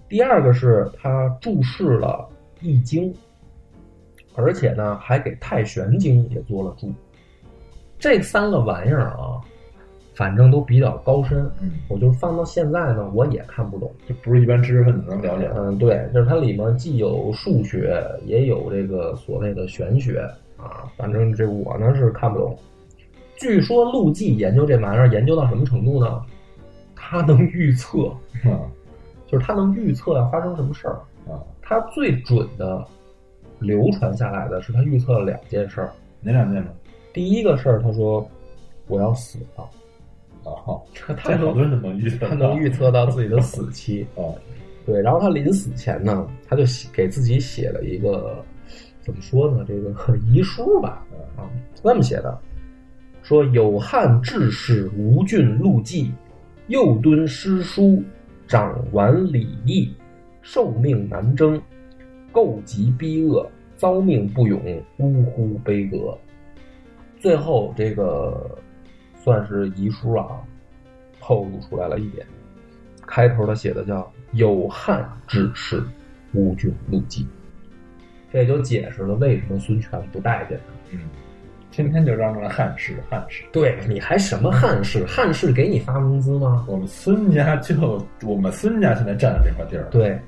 [0.08, 2.28] 第二个是他注释了
[2.60, 3.12] 《易经》，
[4.34, 6.92] 而且呢还给《太玄经》也做了注。
[7.98, 9.40] 这三个玩意儿啊，
[10.14, 13.92] 反正都比较高深，嗯，我就放到现在呢，我也看不懂。
[14.08, 15.50] 就不是一般知识分子能了解。
[15.54, 20.20] 嗯，对，就是它里面既有数学，也有这个所谓的玄学
[20.56, 20.90] 啊。
[20.96, 22.58] 反正这我呢是看不懂。
[23.36, 26.22] 据说陆绩研究这玩意儿研究到什么程度呢？
[26.94, 28.08] 他能预测，
[28.44, 28.60] 啊
[29.26, 31.00] 就是他能预测要发生什么事儿。
[31.26, 31.36] 啊，
[31.70, 32.84] 他最准的
[33.60, 35.92] 流传下来的是他预测了两件事儿。
[36.20, 36.70] 哪两件呢？
[37.12, 38.28] 第一个事儿，他说
[38.88, 39.62] 我要死了，
[40.42, 44.04] 啊，好，他能这好多人能预测到，他能预测到自己的死期。
[44.18, 44.34] 啊，
[44.84, 48.44] 对，然后他临死前呢，他就写给自己写了一个
[49.00, 49.64] 怎么说呢？
[49.68, 49.94] 这个
[50.26, 51.06] 遗书吧，
[51.36, 51.46] 啊，
[51.84, 52.36] 这么写的，
[53.22, 56.10] 说有汉志士吴郡陆绩，
[56.66, 58.02] 右敦诗书，
[58.48, 59.94] 掌玩礼义，
[60.42, 61.60] 受命难征，
[62.32, 66.16] 构疾逼恶，遭命不勇，呜呼悲歌。
[67.18, 68.58] 最后这个
[69.14, 70.40] 算是遗书啊，
[71.20, 72.26] 透露出来了一点。
[73.06, 75.82] 开头他写的叫“有汉之士，
[76.32, 77.26] 吴郡陆绩”，
[78.32, 80.96] 这也就解释了为什么孙权不待见他。
[80.96, 81.00] 嗯，
[81.82, 83.44] 天天就嚷嚷汉室汉室。
[83.52, 85.04] 对，你还什么汉室？
[85.06, 86.64] 汉室给你发工资吗？
[86.68, 89.84] 我们孙家就我们孙家现在占了这块地儿。
[89.90, 90.18] 对，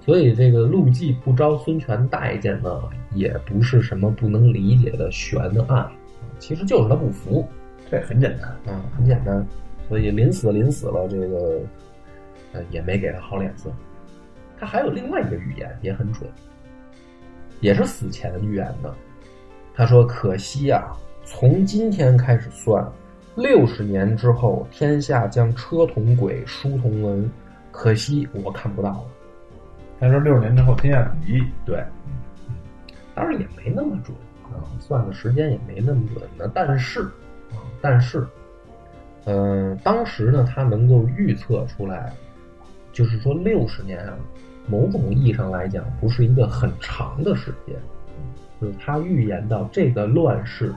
[0.00, 2.82] 所以这个陆绩不招孙权待见呢，
[3.14, 5.90] 也不是什么不能理解的悬案，
[6.38, 7.46] 其实就是他不服。
[7.90, 9.46] 这很简单啊，很简单。
[9.88, 11.60] 所以临死临死了，这个
[12.52, 13.70] 呃也没给他好脸色。
[14.58, 16.30] 他还有另外一个预言也很准，
[17.60, 18.94] 也是死前预言的。
[19.74, 22.86] 他说：“可惜啊，从今天开始算，
[23.36, 27.30] 六十年之后，天下将车同轨，书同文。
[27.70, 29.04] 可惜我看不到了。”
[29.98, 31.82] 他说：“六十年之后，天下统一。”对，
[33.14, 36.50] 当然也没那么准啊，算的时间也没那么准呢。
[36.54, 37.00] 但是
[37.50, 38.26] 啊，但是。
[39.24, 42.12] 嗯，当时呢，他能够预测出来，
[42.92, 44.18] 就是说六十年啊，
[44.66, 47.76] 某种意义上来讲，不是一个很长的时间。
[48.62, 50.72] 就是他预言到这个乱世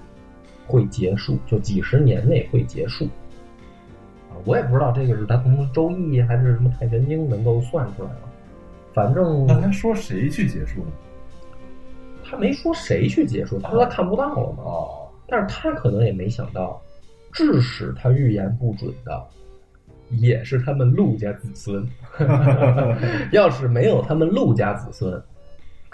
[0.65, 3.05] 会结束，就几十年内会结束。
[3.05, 8.15] 啊，我也不知道这个是他从《周易》还是什么《太玄经》能够算出来的。
[8.91, 10.87] 反正那他说谁去结束呢？
[12.23, 14.63] 他没说谁去结束，他说他看不到了嘛。
[14.63, 16.81] 哦，但是他可能也没想到。
[17.31, 19.23] 致使他预言不准的，
[20.09, 21.85] 也是他们陆家子孙。
[23.31, 25.21] 要是没有他们陆家子孙，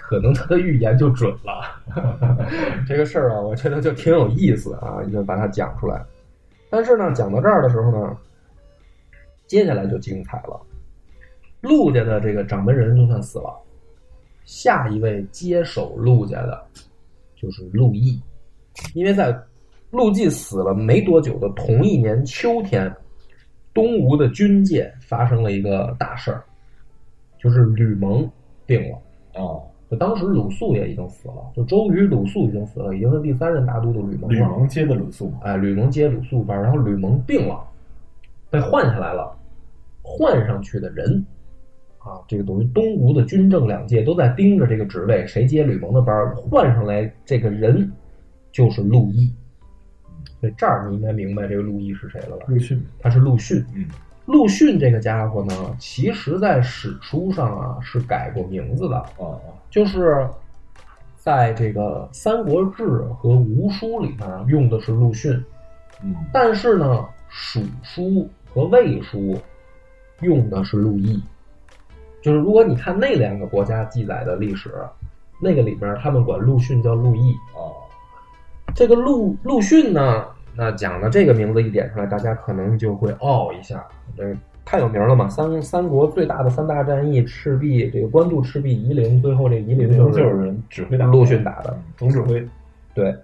[0.02, 1.80] 可能他的预言就准了。
[2.86, 6.04] 这个事儿啊，我觉得就挺有意思啊，就把它讲出来。
[6.68, 8.16] 但是呢，讲到这儿的时候呢，
[9.46, 10.60] 接下来就精彩了。
[11.60, 13.56] 陆家的这个掌门人就算死了，
[14.44, 16.62] 下一位接手陆家的，
[17.36, 18.20] 就是陆毅，
[18.94, 19.36] 因为在。
[19.92, 22.90] 陆绩死了没多久的同一年秋天，
[23.74, 26.42] 东吴的军界发生了一个大事儿，
[27.38, 28.26] 就是吕蒙
[28.64, 28.98] 病了。
[29.34, 29.62] 哦，
[29.92, 34.28] 就当时鲁肃也已经死了，就周瑜、鲁肃已经死了，已经是第三任大都督吕蒙了。
[34.34, 37.62] 吕蒙接的鲁肃，哎，吕蒙接鲁肃班，然后吕蒙病了，
[38.48, 39.36] 被换下来了。
[40.00, 41.22] 换上去的人，
[41.98, 46.34] 啊，这个等于东吴的军政两界都在盯着这个职位，谁接吕蒙的班？
[46.36, 47.92] 换上来这个人
[48.50, 49.30] 就是陆毅。
[50.40, 52.46] 所以这儿你应该明白这个陆毅是谁了吧？
[52.48, 53.62] 陆逊，他是陆逊。
[53.74, 53.84] 嗯，
[54.32, 58.96] 陆逊这个家伙呢，其实在史书上啊是改过名字的。
[58.96, 59.38] 啊
[59.70, 60.26] 就是
[61.16, 62.82] 在这个《三国志》
[63.14, 65.32] 和《吴书》里面用的是陆逊。
[66.02, 66.86] 嗯，但是呢，
[67.28, 68.02] 《蜀书》
[68.52, 69.18] 和《魏书》
[70.20, 71.22] 用的是陆毅。
[72.20, 74.74] 就是如果你看那两个国家记载的历史，
[75.40, 77.32] 那个里边他们管陆逊叫陆毅。
[77.54, 77.60] 啊。
[78.74, 83.84] 这个陆陆逊呢，那讲了这个名字一点出来，大家可能就会哦一下，
[84.16, 85.28] 这太有名了嘛！
[85.28, 92.46] 三三国最大的三大战役，赤壁这个官渡、赤壁、夷陵，最后这夷陵就是人指挥打陆逊打的总指挥。
[92.94, 93.16] 对，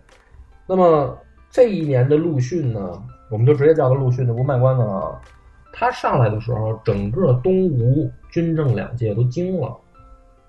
[0.66, 1.16] 那么
[1.50, 5.20] 这一年的陆逊呢，我们就直接叫他陆逊，就不卖关子了。
[5.72, 9.76] 他上来的时候，整个东吴军政两界都惊了，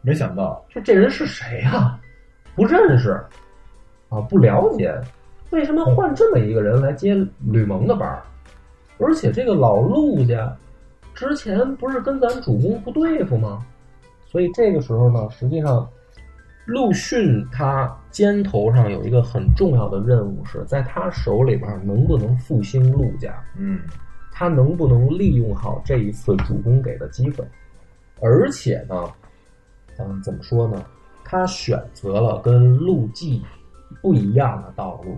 [0.01, 1.99] 没想到，就这人是谁呀？
[2.55, 3.11] 不认识。
[4.09, 4.91] 啊，不了解，
[5.51, 7.15] 为什么换这么一个人来接
[7.47, 8.21] 吕蒙的班儿？
[8.99, 10.55] 而且这个老陆家
[11.15, 13.65] 之前不是跟咱主公不对付吗？
[14.27, 15.89] 所以这个时候呢，实际上
[16.65, 23.33] 陆逊他肩头上有一个很重要的任务，是在他手里边能不能复兴陆家？
[23.57, 23.79] 嗯，
[24.31, 27.43] 他能不能利用好这一次主公给的机会？
[28.21, 29.11] 而且呢，
[29.97, 30.85] 嗯，怎么说呢？
[31.23, 33.41] 他选择了跟陆绩。
[34.03, 35.17] 不一样的道路，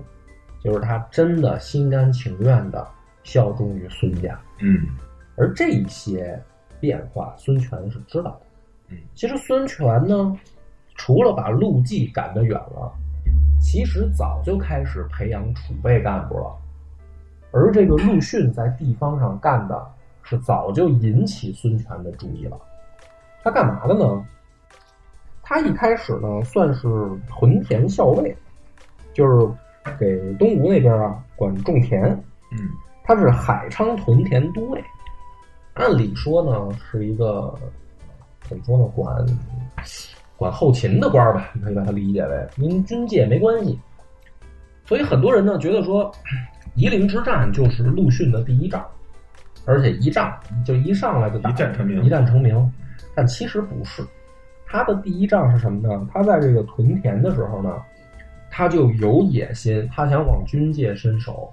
[0.64, 2.88] 就是他真的心甘情愿的
[3.24, 4.40] 效忠于孙家。
[4.60, 4.88] 嗯，
[5.36, 6.42] 而这一些
[6.80, 8.42] 变化，孙权是知道的。
[8.90, 10.38] 嗯，其实孙权呢，
[10.96, 12.92] 除了把陆绩赶得远了，
[13.60, 16.56] 其实早就开始培养储备干部了。
[17.52, 19.86] 而这个陆逊在地方上干的
[20.24, 22.58] 是早就引起孙权的注意了。
[23.44, 24.26] 他干嘛的呢？
[25.42, 26.88] 他一开始呢，算是
[27.28, 28.36] 屯田校尉。
[29.14, 29.54] 就是
[30.00, 32.04] 给东吴那边啊管种田，
[32.52, 32.70] 嗯，
[33.04, 34.84] 他是海昌屯田都尉，
[35.74, 37.54] 按理说呢是一个
[38.44, 39.26] 怎么说呢管
[40.38, 43.80] 管后勤的官儿吧，你可以把它理解为跟军界没关系。
[44.86, 46.12] 所以很多人呢觉得说
[46.76, 48.86] 夷陵之战就是陆逊的第一仗，
[49.66, 52.72] 而且一仗就一上来就打一战成名，一战成名。
[53.16, 54.04] 但其实不是，
[54.68, 56.08] 他的第一仗是什么呢？
[56.14, 57.82] 他在这个屯田的时候呢。
[58.54, 61.50] 他就有野心，他想往军界伸手，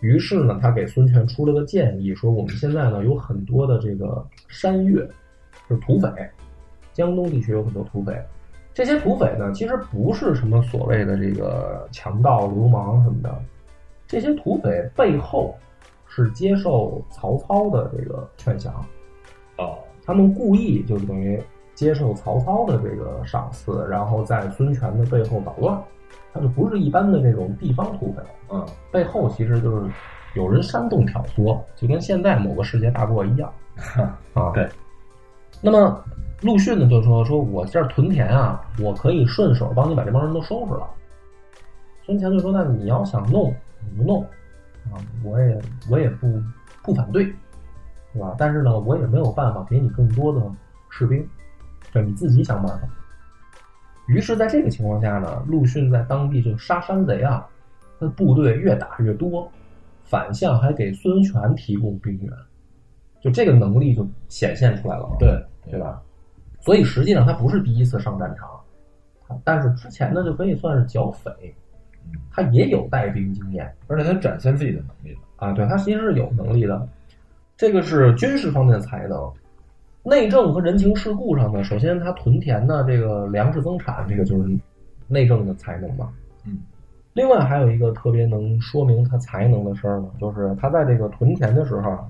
[0.00, 5.06] 于是呢，他给孙权出了个建议，说我们现在呢有很多的这个山越，
[5.68, 6.08] 就是土匪，
[6.94, 8.18] 江东地区有很多土匪，
[8.72, 13.38] 这些土匪呢，其实不是什么所谓的这个强盗、流氓什么的，
[14.06, 15.54] 这些土匪背后
[16.06, 18.74] 是接受曹操的这个劝降，
[19.58, 21.38] 哦，他们故意就等于
[21.74, 25.80] 接受曹操的这个赏赐，然后在孙权的背后捣乱，
[26.32, 28.28] 他就不是一般的这种地方土匪了。
[28.50, 29.90] 嗯，背后其实就是
[30.34, 33.52] 有人煽动挑唆，就跟现在某个世界大国一样
[34.34, 34.52] 啊。
[34.54, 34.68] 对。
[35.60, 36.04] 那么
[36.42, 40.86] 陆逊呢就说：“说我这儿屯田啊，我可以顺手帮你把这帮人都收拾了。”
[42.06, 43.52] 孙权就说：“那你要想弄，
[43.90, 44.22] 你就弄
[44.92, 45.60] 啊，我也
[45.90, 46.40] 我也不
[46.82, 47.24] 不反对，
[48.12, 48.34] 对吧？
[48.38, 50.40] 但是呢，我也没有办法给你更多的
[50.90, 51.26] 士兵，
[51.92, 52.88] 这你自己想办法。”
[54.08, 57.46] 于是，在这个情况下呢，陆逊在当地就杀山贼啊，
[58.00, 59.50] 他的部队越打越多，
[60.02, 62.32] 反向还给孙权提供兵源，
[63.20, 65.38] 就这个能力就显现出来了嘛，对
[65.70, 66.02] 对吧？
[66.60, 68.48] 所以实际上他不是第一次上战场，
[69.28, 71.30] 啊但是之前呢就可以算是剿匪，
[72.30, 75.20] 他也有带兵经验而且他展现自己的能力了。
[75.36, 76.88] 啊，对他其实是有能力的，
[77.56, 79.30] 这个是军事方面的才能。
[80.02, 84.58] 内政和人情世故上呢，首先他屯田呢这个粮食增产，这个就是
[85.06, 86.10] 内政的才能嘛。
[86.44, 86.58] 嗯，
[87.12, 92.08] 另外还有一个特别能说明他才能的事儿呢，就是他在这个屯田的时候啊，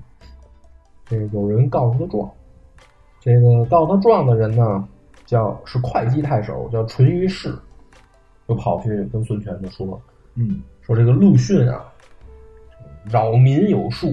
[1.05, 2.29] 这个有人告他状，
[3.19, 4.87] 这个告他状的人呢，
[5.25, 7.53] 叫是会稽太守，叫淳于氏，
[8.47, 10.01] 就跑去跟孙权就说，
[10.35, 11.83] 嗯，说这个陆逊啊，
[13.05, 14.11] 扰民有数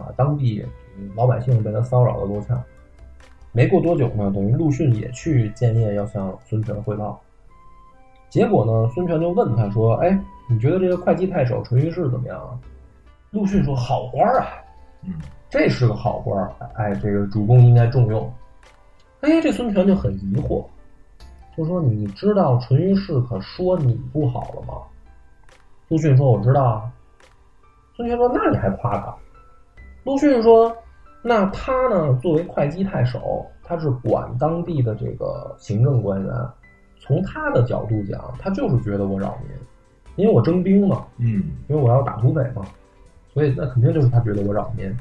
[0.00, 0.64] 啊，当地
[1.14, 2.60] 老百姓被他骚扰的够呛。
[3.52, 7.20] 没过多久呢，等于陆逊也去建业，要向孙权汇报。
[8.28, 10.18] 结果呢，孙权就问他说：“哎，
[10.48, 12.58] 你觉得这个会稽太守淳于氏怎么样啊？”
[13.30, 14.48] 陆逊说：“好官儿啊，
[15.02, 15.14] 嗯，
[15.48, 18.30] 这是个好官儿，哎，这个主公应该重用。”
[19.22, 20.64] 哎，这孙权就很疑惑，
[21.56, 24.74] 就说：“你知道淳于氏可说你不好了吗？”
[25.88, 26.92] 陆逊说：“我知道啊。”
[27.96, 29.16] 孙权说：“那你还夸他？”
[30.04, 30.76] 陆逊说
[31.22, 32.16] ：“那他呢？
[32.22, 36.32] 作为会稽太守，他是管当地的这个行政官员。
[37.00, 39.56] 从他的角度讲，他就是觉得我扰民，
[40.16, 42.62] 因为我征兵嘛，嗯，因为我要打土匪嘛，
[43.32, 44.94] 所以那肯定就是他觉得我扰民。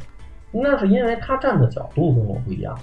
[0.52, 2.78] 那是因为他站的角度跟我不一样，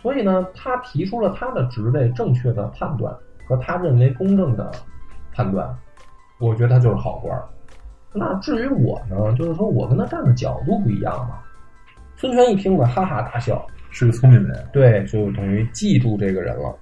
[0.00, 3.14] 所以呢，他提出了他的职位正确的判断
[3.46, 4.70] 和他认为公正的
[5.32, 5.74] 判断，
[6.38, 7.44] 我觉得他就是好官儿。
[8.12, 11.38] 那至于我呢，就是说我跟他站的角度不一样嘛。
[12.16, 14.64] 孙权一听呢，哈哈大笑，是个聪明人。
[14.72, 16.76] 对，就等于记住这个人了。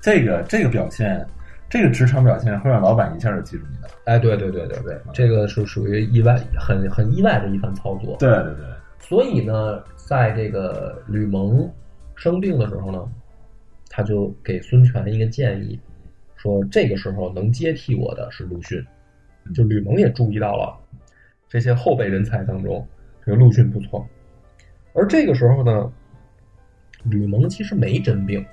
[0.00, 1.26] 这个这个表现，
[1.68, 3.88] 这个职场表现会让老板一下就记住你的。
[4.04, 8.16] 哎，对对对对对，这个是属于意外，很很意外的一番操作。
[8.18, 8.66] 对对对，
[9.00, 11.68] 所以呢，在这个吕蒙
[12.14, 13.10] 生病的时候呢，
[13.88, 15.78] 他就给孙权一个建议，
[16.36, 18.84] 说这个时候能接替我的是陆逊。
[19.54, 20.78] 就吕蒙也注意到了
[21.48, 22.86] 这些后备人才当中，
[23.24, 24.06] 这个陆逊不错。
[24.98, 25.90] 而这个时候呢，
[27.04, 28.44] 吕蒙其实没真病，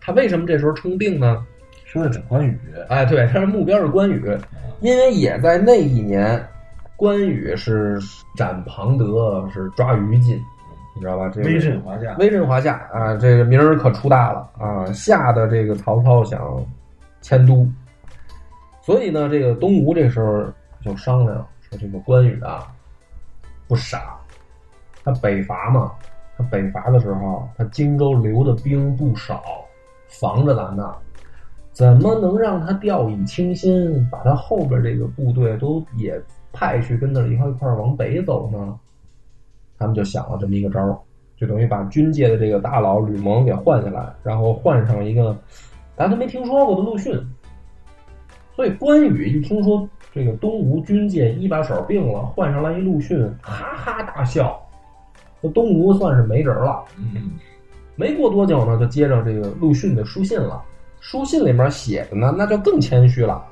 [0.00, 1.46] 他为什么这时候称病呢？
[1.84, 2.58] 是为了关羽。
[2.88, 4.22] 哎，对，他的目标是关羽，
[4.80, 6.44] 因为也在那一年，
[6.96, 7.98] 关羽是
[8.36, 10.40] 斩庞德，是抓于禁，
[10.94, 11.28] 你知道吧？
[11.28, 12.16] 这个威震华夏。
[12.18, 16.64] 威震华夏啊，这个名儿可出大了啊，吓得这个曹操想
[17.20, 17.68] 迁都，
[18.82, 20.44] 所以呢，这个东吴这时候
[20.80, 22.72] 就商量说，这个关羽啊
[23.66, 24.16] 不傻，
[25.04, 25.92] 他北伐嘛，
[26.36, 29.42] 他北伐的时候，他荆州留的兵不少，
[30.08, 30.94] 防着咱呢。
[31.72, 36.20] 怎么能让他掉以轻心，把他后边这个部队都也
[36.52, 38.78] 派去跟那一块一块往北走呢？
[39.78, 41.02] 他们就想了这么一个招，
[41.36, 45.34] 就等于把军界的这个大佬吕蒙给换下来，然后换上一个
[45.96, 47.18] 大家都没听说过的陆逊。
[48.56, 54.60] 所以关羽一听说这个东吴军界一把手病了，换上来一陆逊，哈哈大笑。
[55.42, 56.84] 这东吴算是没人了。
[56.98, 57.30] 嗯，
[57.96, 60.62] 没过多久呢，就接着这个陆逊的书信了。
[61.00, 63.44] 书信里面写的呢，那就更谦虚了。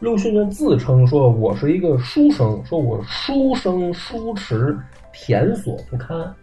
[0.00, 4.76] 陆逊就自称说：“我是一个书生，说我书生书迟，
[5.12, 6.34] 田所不堪。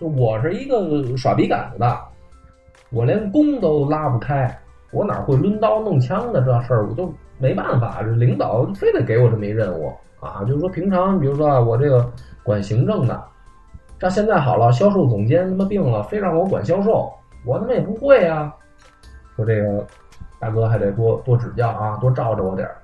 [0.00, 2.00] 就我是一个耍笔杆子的，
[2.90, 4.58] 我连弓都拉不开，
[4.92, 6.88] 我哪会抡刀弄枪的这事儿？
[6.88, 10.42] 我就没办法，这领导非得给我这么一任务啊。
[10.48, 12.10] 就是说，平常比如说啊，我这个
[12.42, 13.22] 管行政的，
[13.98, 17.12] 这现在好了，销售总监他妈病了，非让我管销售，
[17.46, 18.54] 我他妈也不会啊。”
[19.36, 19.86] 说这个
[20.38, 22.76] 大哥还得多多指教啊，多罩着我点儿。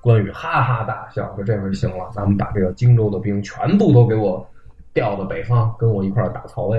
[0.00, 4.46] 关羽哈哈大笑，说这回行了，咱们把这个荆州的兵全部都给我
[4.94, 6.78] 调到北方，跟我一块儿打曹魏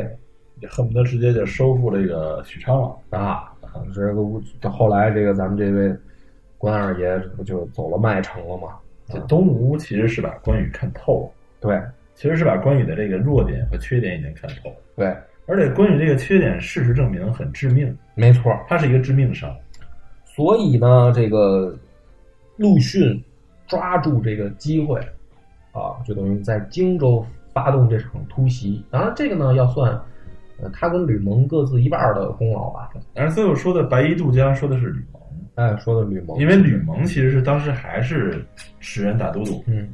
[0.59, 2.95] 也恨不得直接就收复这个许昌了。
[3.11, 3.51] 啊！
[3.61, 5.93] 啊，这个后来这个咱们这位
[6.57, 8.77] 关二爷不就走了麦城了吗？
[9.09, 11.29] 这东吴其实是把关羽看透了，
[11.59, 11.81] 对
[12.17, 15.15] 其实是把关羽的这个弱点和缺点已经看透了，对，
[15.45, 18.51] 而且关羽这个缺点，事实证明很致命，没错。
[18.67, 19.55] 他是一个致命伤。
[20.25, 21.77] 所以呢，这个
[22.55, 23.23] 陆逊
[23.67, 24.99] 抓住这个机会
[25.73, 28.83] 啊，就等于在荆州发动这场突袭。
[28.89, 29.91] 当然，这个呢要算
[30.59, 32.89] 呃他跟吕蒙各自一半儿的功劳吧。
[33.13, 35.21] 而最后说的白衣渡江说的是吕蒙，
[35.53, 38.43] 哎，说的吕蒙，因为吕蒙其实是当时还是
[38.79, 39.63] 时任大都督。
[39.67, 39.87] 嗯，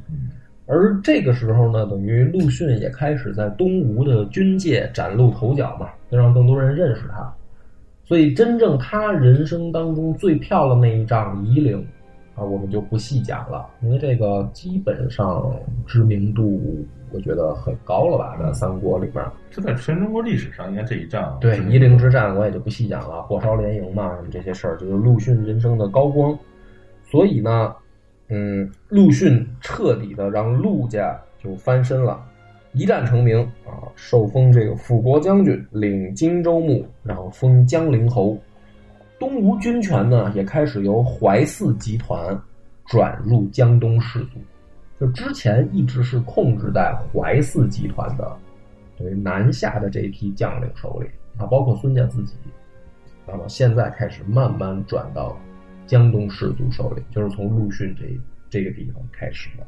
[0.66, 7.32] 而这个时候呢，等于陆逊也开始在东吴的军界崭露头角嘛，就让更多人认识他。
[8.06, 11.78] 所以，真正他人生当中最漂亮那一仗夷陵
[12.34, 15.50] 啊，我们就不细讲了，因为这个基本上
[15.86, 16.60] 知名度
[17.12, 19.24] 我觉得很高了吧，在三国里边。
[19.50, 26.36] 这在全中国历史上，应该这一仗对夷陵之战，我也就不细讲了，火烧连营嘛，什么这些事儿，就是陆逊人生的高光。
[27.10, 27.74] 所以呢，
[28.36, 32.20] 嗯，陆逊彻底的让陆家就翻身了，
[32.72, 38.36] 一战成名啊，受封这个辅国将军，领荆州牧，然后封江陵侯。
[39.20, 42.36] 东吴军权呢，也开始由淮泗集团
[42.86, 44.40] 转入江东士族，
[44.98, 48.36] 就之前一直是控制在淮泗集团的。
[48.98, 51.06] 等于南下的这一批将领手里
[51.38, 52.34] 啊，包括孙家自己，
[53.28, 55.38] 那么现在开始慢慢转到
[55.86, 58.04] 江东士族手里，就是从陆逊这
[58.48, 59.66] 这个地方开始的。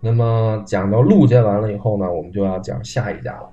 [0.00, 3.48] 那么讲到陆家完了以后呢，我们就要讲下一家了。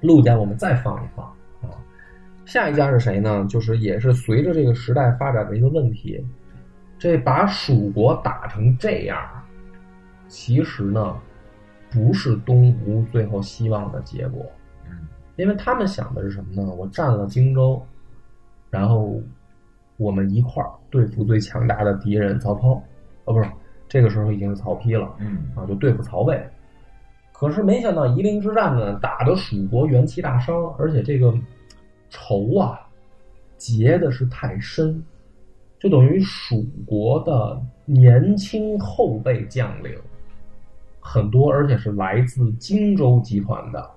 [0.00, 1.26] 陆家我们再放一放
[1.62, 1.74] 啊，
[2.44, 3.46] 下一家是谁呢？
[3.48, 6.24] 就是也是随着这个时代发展的一个问题，
[6.98, 9.18] 这把蜀国打成这样，
[10.26, 11.16] 其实呢。
[11.90, 14.44] 不是东吴最后希望的结果，
[15.36, 16.70] 因为他们想的是什么呢？
[16.70, 17.82] 我占了荆州，
[18.68, 19.18] 然后
[19.98, 22.82] 我们一块儿对付最强大的敌人曹操，
[23.24, 23.50] 哦，不是，
[23.86, 26.42] 这个时候已经是曹丕了，嗯啊，就对付曹魏。
[27.32, 31.32] 可是没想到夷陵之战呢，打的蜀国元气大伤，而且这个
[32.08, 32.80] 仇啊
[33.56, 35.02] 结的是太深，
[35.78, 39.92] 就等于蜀国的年轻后辈将领。
[41.00, 43.90] 很多，而且是来自荆州集团的，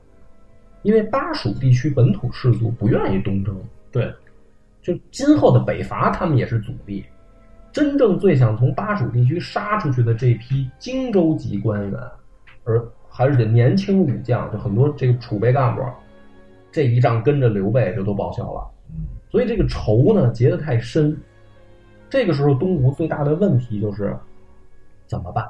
[0.83, 3.53] 因为巴蜀地区本土士族不愿意东征，
[3.91, 4.13] 对，
[4.81, 7.05] 就今后的北伐，他们也是阻力。
[7.71, 11.99] 真正最想从巴蜀地区杀出去的这批荆州籍官员，
[12.63, 15.81] 而还是年轻武将，就很多这个储备干部，
[16.71, 18.69] 这一仗跟着刘备就都报销了。
[18.89, 21.17] 嗯，所以这个仇呢结得太深。
[22.09, 24.17] 这个时候，东吴最大的问题就是
[25.07, 25.47] 怎么办？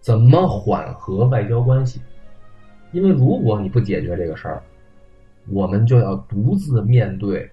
[0.00, 2.00] 怎么缓和外交关系？
[2.90, 4.62] 因为如果你不解决这个事儿，
[5.48, 7.48] 我们就要独自面对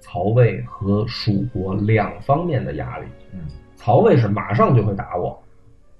[0.00, 3.06] 曹魏和蜀国两方面的压力。
[3.32, 3.40] 嗯，
[3.76, 5.40] 曹魏是马上就会打我，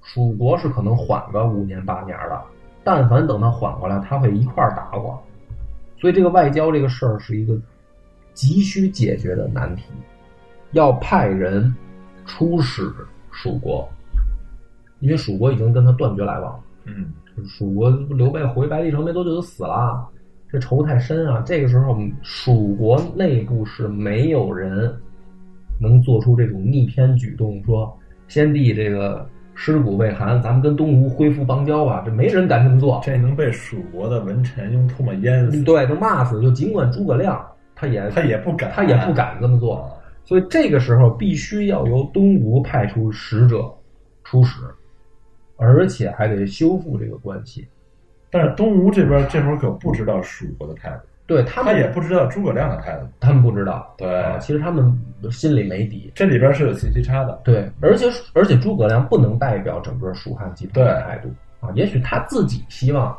[0.01, 2.41] 蜀国是可能缓个五年八年的。
[2.83, 5.21] 但凡等他缓过来，他会一块儿打我。
[5.99, 7.55] 所以这个外交这个事儿是一个
[8.33, 9.83] 急需解决的难题，
[10.71, 11.73] 要派人
[12.25, 12.91] 出使
[13.29, 13.87] 蜀国。
[14.99, 17.11] 因为蜀国已经跟他断绝来往，嗯，
[17.45, 20.07] 蜀国刘备回白帝城没多久就死了，
[20.51, 21.41] 这仇太深啊。
[21.45, 24.93] 这个时候，蜀国内部是没有人
[25.79, 27.97] 能做出这种逆天举动，说
[28.27, 32.03] 先帝这个尸骨未寒，咱们跟东吴恢复邦交吧。
[32.05, 36.41] 这没人敢这么做，这能被蜀国的文臣用唾沫淹死，对，都骂死。
[36.41, 37.45] 就尽管诸葛亮
[37.75, 39.89] 他也他也不敢，他也不敢这么做，
[40.23, 43.71] 所以这个时候必须要由东吴派出使者
[44.23, 44.61] 出使。
[45.63, 47.67] 而且还得修复这个关系，
[48.31, 54.97] 但是东吴这边这会儿可不知道蜀国的态度，对他们他也不知道诸葛亮的态度，他们不知道，对，啊其实他们
[55.29, 61.29] 心里没底，这里边是有信息差的，对，而且而且诸葛亮不能代表整个蜀汉集团的态度
[61.59, 63.15] 啊，也许他自己希望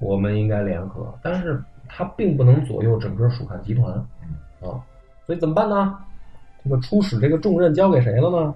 [0.00, 3.92] 我们应该联合，但是他并不能左右整个蜀汉集团
[4.60, 4.82] 啊，
[5.24, 5.96] 所以怎么办呢？
[6.64, 8.54] 这个出使这个重任交给谁了呢？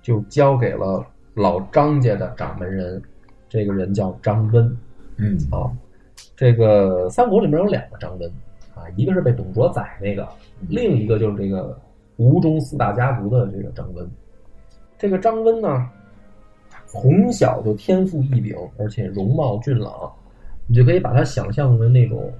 [0.00, 1.04] 就交给了。
[1.34, 3.02] 老张家的掌门人，
[3.48, 4.76] 这个人叫张温，
[5.16, 5.70] 嗯啊，
[6.36, 8.28] 这个三国里面有两个张温
[8.74, 10.26] 啊，一个是被董卓宰那个，
[10.68, 11.78] 另一个就是这个
[12.16, 14.10] 吴中四大家族的这个张温。
[14.98, 15.88] 这个张温呢，
[16.86, 20.10] 从小就天赋异禀，而且容貌俊朗，
[20.66, 22.32] 你就可以把他想象为那种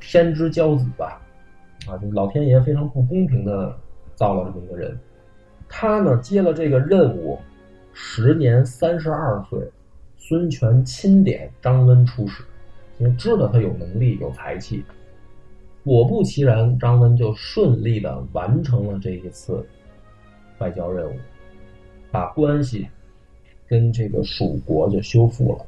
[0.00, 1.20] 天之骄子吧，
[1.86, 3.76] 啊，就老天爷非常不公平的
[4.14, 4.98] 造了这么一个人。
[5.68, 7.38] 他呢接了这个任务。
[7.94, 9.60] 时年三十二岁，
[10.24, 12.44] 孙权钦点张温出使，
[12.98, 14.84] 因为知道他有能力、有才气。
[15.84, 19.66] 果不其然，张温就顺利的完成了这一次
[20.58, 21.16] 外交任务，
[22.12, 22.86] 把关系
[23.66, 25.66] 跟这个蜀国就修复了。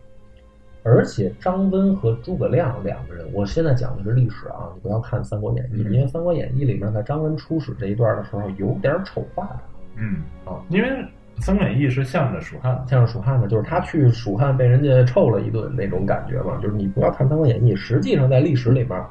[0.85, 9.61] 而且张温和诸葛亮两个人，我现在讲的是历史啊，你不要看《三国演义》，嗯因为《三国演义》里面在张温出使这一段的时候有点丑化他。
[9.97, 10.89] 嗯啊，因为
[11.39, 16.59] 《三国演义》是向着蜀汉的，像是蜀汉的，就是他去蜀汉被人家臭了一顿那种感觉嘛。
[16.63, 19.05] 就是你不要看《三国演义》，实际上在历史里边，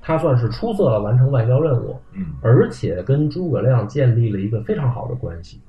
[0.00, 5.60] 他算是出色的完成外交任务，嗯而且跟诸葛亮建立了一个非常好的关系。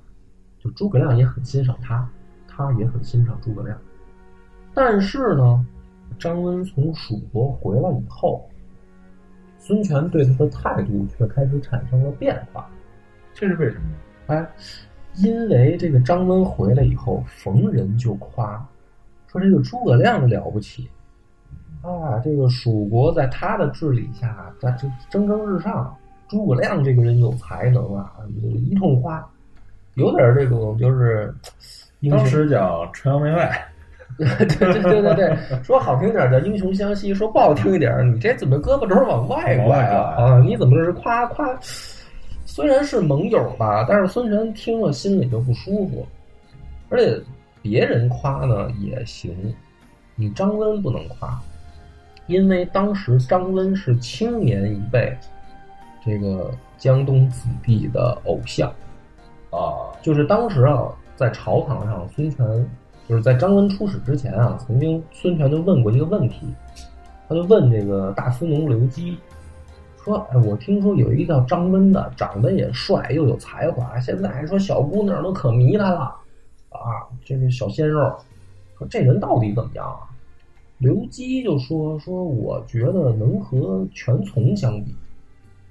[0.60, 2.08] 就诸葛亮也很欣赏他，
[2.47, 3.78] 他也很欣赏诸葛亮。
[4.74, 5.66] 但是呢，
[6.18, 8.49] 张温从蜀国回来以后，
[9.58, 12.70] 孙权对他的态度却开始产生了变化。
[13.34, 13.84] 这是为什么？
[14.28, 14.47] 哎，
[15.18, 18.66] 因为这个张温回来以后，逢人就夸，
[19.32, 20.89] 说这个诸葛亮了不起
[21.82, 25.95] 啊，这个蜀国在他的治理下，他这蒸蒸日上。
[26.30, 28.11] 诸葛亮这个人有才能啊，
[28.41, 29.24] 一通夸，
[29.95, 31.32] 有点这种就是
[32.09, 33.66] 当时叫崇洋媚外，
[34.18, 40.16] 对对对对对，说好听点儿叫英雄相惜，说不好听一点儿，你这怎么胳膊肘儿往外拐啊？
[40.18, 41.45] 啊，你怎么这是夸夸？
[42.56, 46.06] 虽然是盟友吧，但是孙权听了心里就不舒服，
[46.88, 47.20] 而且
[47.64, 49.36] 别人夸呢也行，
[50.16, 51.41] 你张温不能夸，
[52.28, 55.18] 因为当时张温是青年一辈
[56.06, 58.72] 这个江东子弟的偶像。
[59.49, 62.70] 啊，就是当时啊，在朝堂上，孙权
[63.10, 66.54] 就是在张温出使之前啊，曾经孙权就问过一个问题，
[67.28, 69.18] 他就问这个大司农刘基
[70.04, 76.01] 说：“哎，我听说有一个叫张温的，长得也帅又有才华，现在还说小姑娘都可迷他了
[76.70, 77.99] 啊，这个小鲜肉，
[78.78, 80.10] 说这人到底怎么样啊？”
[80.80, 84.93] 刘基就说：“说我觉得能和全琮相比，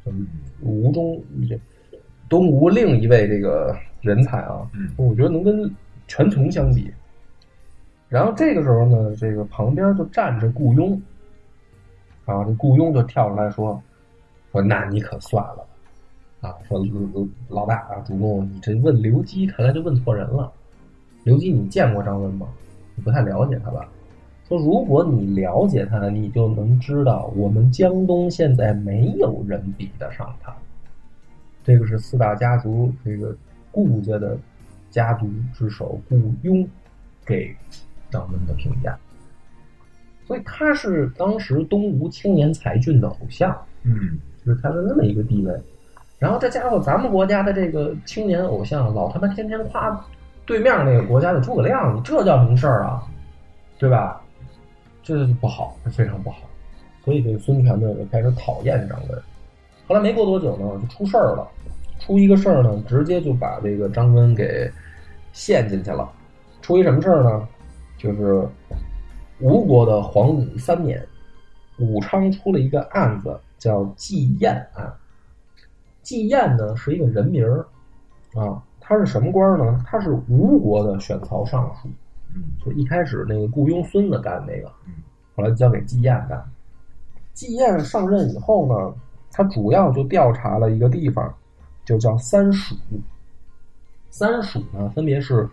[0.07, 0.26] 嗯，
[0.62, 1.61] 吴中这
[2.30, 5.70] 东吴另一位这个人才啊，嗯我觉得能跟
[6.09, 6.91] 全琮相比。
[8.09, 10.99] 然后这个时候呢，这个旁边就站着雇佣，
[12.24, 13.83] 啊，这雇佣就跳出来说
[14.53, 15.66] ：“说那你可算了
[16.40, 16.78] 吧，啊，说
[17.48, 20.53] 老老大啊，主公，你这问刘基，看来就问错人了。
[21.24, 22.46] 刘基，你见过张温吗？
[22.94, 23.88] 你不太了解他吧？
[24.48, 30.55] 说如果你了解他，你就能知道，我们江东现在没有人比得上他。
[31.64, 33.34] 这个是四大家族这个
[33.70, 34.36] 顾家的
[34.90, 36.68] 家族之首顾雍
[37.24, 37.57] 给
[38.11, 38.98] 张温的评价。
[40.26, 45.53] 所以他是当时东吴青年才俊的偶像，嗯就是他的那么一个地位。
[46.18, 50.05] 然后再加上咱们国家的这个青年偶像，老他妈天天夸
[50.47, 53.03] 对面那个国家的诸葛亮，你这叫什么事儿啊？
[53.78, 54.20] 对吧？
[55.03, 56.38] 这就不好，这非常不好。
[57.05, 59.22] 所以这个孙权呢就开始讨厌张温。
[59.88, 61.49] 后来没过多久呢，就出事儿了。
[61.99, 64.70] 出一个事儿呢，直接就把这个张温给
[65.32, 66.09] 陷进去了。
[66.61, 67.49] 出一什么事儿呢？
[67.99, 68.47] 就是
[69.40, 71.05] 吴国的黄武三年，
[71.78, 74.92] 武昌出了一个案子，叫季彦啊。
[76.02, 77.64] 季彦呢是一个人名儿
[78.34, 79.84] 啊，他是什么官儿呢？
[79.86, 81.88] 他是吴国的选曹尚书，
[82.34, 84.94] 嗯就一开始那个雇佣孙子干那个嗯，
[85.36, 86.44] 后来交给季彦干。
[87.34, 88.94] 季彦上任以后呢，
[89.30, 91.32] 他主要就调查了一个地方，
[91.84, 92.74] 就叫三蜀。
[94.10, 95.48] 三蜀呢，分别是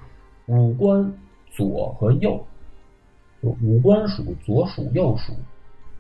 [0.48, 1.14] 五官、
[1.52, 2.44] 左和右，
[3.44, 5.32] 就五官属、左属、右蜀。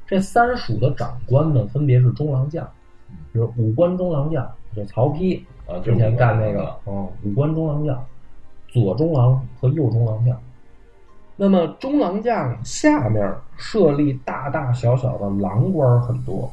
[0.10, 2.68] 这三蜀的长官呢，分别是中郎将，
[3.32, 8.04] 比如五官中郎将，就曹丕啊，之前干那个了，，嗯，五官中郎将、
[8.70, 10.36] 左中郎和右中郎将。
[11.36, 16.52] 那么中郎将下面设立大大小小的郎官很多，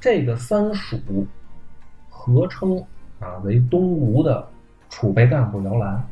[0.00, 0.98] 这个三蜀
[2.10, 2.76] 合称
[3.20, 4.44] 啊为东吴的
[4.90, 6.04] 储备干部摇篮，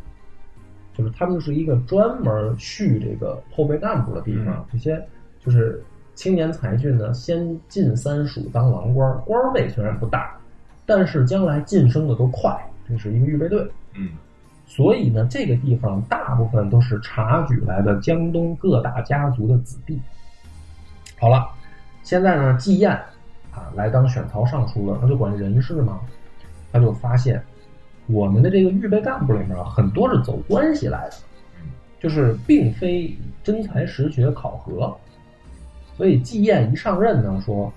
[0.95, 4.65] 就是他们是一个专门蓄这个后备干部的地方。
[4.73, 5.05] 这些
[5.45, 5.85] 就是
[6.17, 10.35] 青年才俊呢，先进三蜀当郎官，官位虽然不大，
[10.85, 12.59] 但是将来晋升的都快，
[12.89, 13.65] 这是一个预备队。
[13.95, 14.11] 嗯
[14.67, 20.01] 所以呢，这个地方大部分都是察举来的江东各大家族的子弟。
[21.21, 21.49] 好了，
[22.03, 22.91] 现在呢，季彦
[23.53, 26.01] 啊来当选曹尚书了，他就管人事嘛，
[26.73, 27.41] 他就发现
[28.09, 31.17] 我们的这个预备干部里面啊很多是走关系来的，
[32.01, 34.97] 就是并非真才实学考核。
[35.97, 37.73] 所以季彦一上任呢，说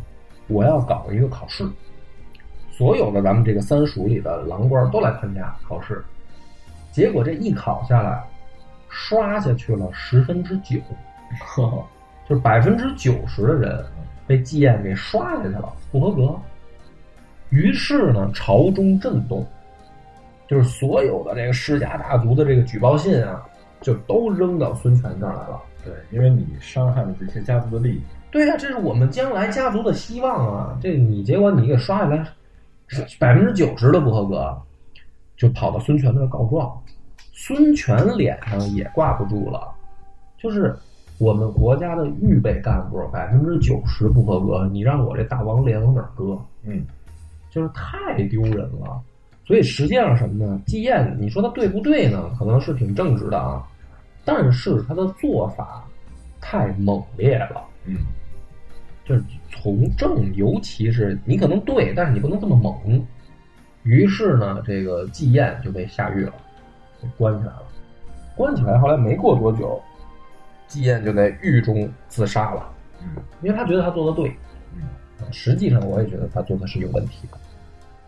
[0.47, 1.65] 我要搞一个考试，
[2.71, 6.03] 所有的咱们这个三蜀里的郎官都来参加考试。
[6.91, 8.21] 结果这一考下来，
[8.89, 10.77] 刷下去了十分之九，
[12.27, 13.85] 就是百分之九十的人
[14.27, 16.35] 被季彦给刷下去了，不合格。
[17.51, 19.45] 于是呢，朝中震动，
[20.47, 23.43] 就是所有的这个世家大族的这个举报信啊，
[23.81, 25.61] 就都扔到孙权这儿来了。
[25.83, 28.01] 对，因为你伤害了这些家族的利益。
[28.31, 30.77] 对呀、这是我们将来家族的希望啊！
[30.81, 32.23] 这你结果你给刷下来，
[33.19, 34.55] 百分之九十的不合格，
[35.35, 36.71] 就跑到孙权那儿告状。
[37.33, 39.71] 孙权脸上也挂不住了，
[40.37, 40.77] 就是
[41.17, 46.37] 我们国家的预备干部百分之九十不合格，你让我这大王脸往哪搁？
[46.63, 46.85] 嗯，
[47.49, 49.01] 就是太丢人了。
[49.47, 50.61] 所以实际上什么呢？
[50.67, 52.29] 季彦，你说他对不对呢？
[52.37, 53.65] 可能是挺正直的啊，
[54.23, 55.83] 但是他的做法
[56.39, 57.63] 太猛烈了。
[57.85, 57.95] 嗯，
[59.05, 63.03] 就是从政，尤其是你可能对，但是你不能这么猛。
[63.83, 66.33] 于是呢，这个季燕就被下狱了，
[67.01, 67.63] 给关起来了。
[68.35, 69.81] 关起来，后来没过多久，
[70.67, 72.69] 季燕就在狱中自杀了，
[73.01, 73.07] 嗯
[73.41, 74.29] 因为他觉得他做的对。
[74.75, 74.83] 嗯
[75.31, 77.37] 实际上，我也觉得他做的是有问题的。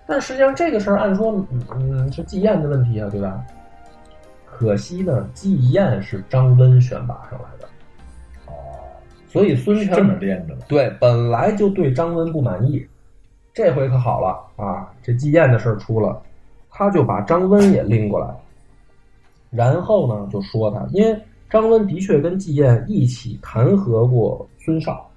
[0.08, 3.46] 但实际上，这个事儿按说，嗯嗯，是季燕的问题啊，对吧？
[4.52, 7.68] 可惜呢，季彦是张温选拔上来的，
[8.46, 8.54] 哦，
[9.28, 10.62] 所以孙权这么练的了。
[10.68, 12.86] 对，本来就对张温不满意，
[13.54, 14.94] 这回可好了啊！
[15.02, 16.22] 这季彦的事儿出了，
[16.70, 18.28] 他就把张温也拎过来，
[19.50, 25.10] 然后呢就说他，因为张温的确跟季彦一起弹劾过孙绍，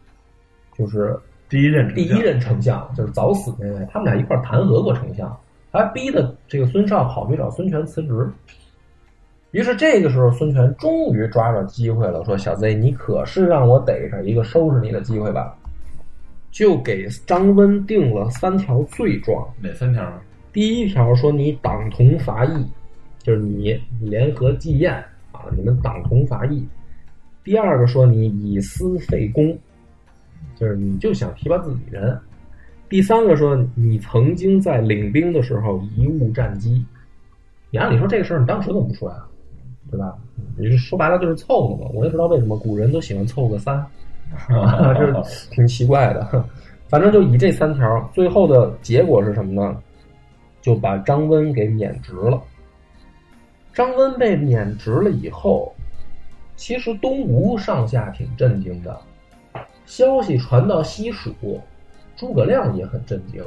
[0.72, 1.14] 就是
[1.50, 5.36] 第一任第一任丞相，就是早死那位，他们俩一块儿弹劾过丞相，
[5.70, 8.32] 还逼的这个孙绍跑去找孙权辞职。
[9.54, 15.56] 于是这个时候，孙权终于抓着机会了，说：“小 Z，你可是让我逮着一个收拾你的机会吧？”
[16.50, 19.46] 就给张温定了三条罪状。
[19.62, 20.20] 哪三条啊？
[20.52, 22.66] 第一条说你党同伐异，
[23.22, 24.92] 就是你联合季彦
[25.30, 26.66] 啊，你们党同伐异。
[27.44, 29.56] 第二个说你以私废公，
[30.56, 32.18] 就是你就想提拔自己人。
[32.88, 36.84] 第三个说你曾经在领兵的时候贻误战机。
[37.70, 39.24] 你按理说这个事儿你当时怎么不说呀？
[39.90, 40.14] 对吧？
[40.56, 41.90] 你是说白了就是凑合嘛。
[41.94, 43.76] 我也不知道为什么古人都喜欢凑个三。
[44.48, 46.44] 啊，这 挺奇怪的。
[46.88, 49.76] 反正就以这三条，最后的结果是什么呢？
[50.60, 52.40] 就把张温给免职了。
[53.72, 55.72] 张温被免职了以后，
[56.56, 58.98] 其实东吴上下挺震惊的。
[59.84, 61.60] 消息传到西蜀，
[62.16, 63.44] 诸葛亮也很震惊。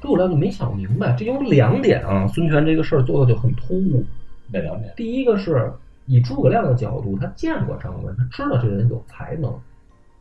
[0.00, 4.04] 诸葛亮就没想明白，这有两点啊，孙权这个事儿做的就很突兀。
[4.52, 4.92] 哪两点？
[4.96, 5.72] 第一个是
[6.06, 9.52] 以诸葛亮的角度，他见过张温，他知道这人有才能，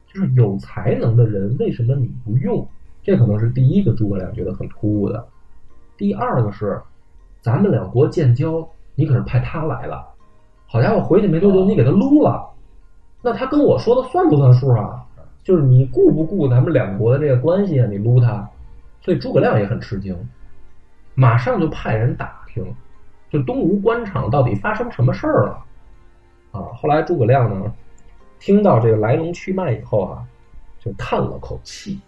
[0.08, 2.66] 就是有才能的人，为什么你不用？
[3.04, 5.28] 这可能是第一个诸葛亮觉得很突兀的。
[5.98, 6.80] 第二个是，
[7.42, 10.08] 咱们两国建交，你可是派他来了，
[10.68, 12.48] 好家伙，回去没多久你给他撸了，
[13.22, 15.04] 那他跟我说的算不算数啊？
[15.44, 17.88] 就是你顾不顾咱们两国的这个关系啊？
[17.90, 18.48] 你撸他，
[19.02, 20.16] 所以诸葛亮也很吃惊，
[21.16, 22.64] 马上就派人打听，
[23.32, 25.66] 就东吴官场到底发生什么事儿了
[26.52, 26.62] 啊？
[26.76, 27.74] 后来诸葛亮呢，
[28.40, 30.28] 听到这个来龙去脉以后啊，
[30.80, 32.00] 就叹了口气。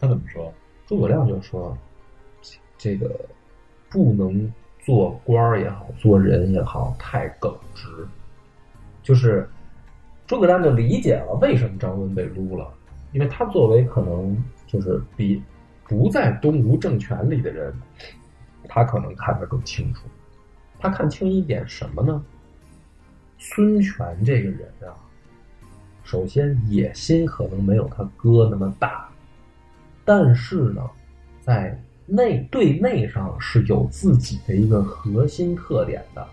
[0.00, 0.52] 他怎么说？
[0.86, 1.74] 诸葛亮就说
[2.76, 3.08] ：“这个
[3.88, 7.88] 不能做官儿也好，做人也好，太耿直。”
[9.00, 9.48] 就是
[10.26, 12.68] 诸葛亮就理解了为什么张温被撸了，
[13.12, 15.40] 因为他作为可能就是比
[15.88, 17.72] 不在东吴政权里的人，
[18.68, 20.08] 他可能看得更清楚。
[20.84, 22.22] 他看清一点什么呢？
[23.38, 24.92] 孙权这个人啊，
[26.04, 29.08] 首先野心可能没有他哥那么大。
[30.04, 30.82] 但是呢，
[31.40, 36.26] 在内对内上是有自己的一个核心特点的，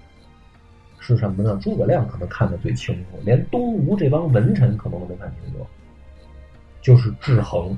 [1.00, 1.58] 是什么呢？
[1.64, 5.66] 诸葛亮可能看得最清楚，连东吴这帮文臣可能都没看清楚，
[6.82, 7.78] 就是制衡。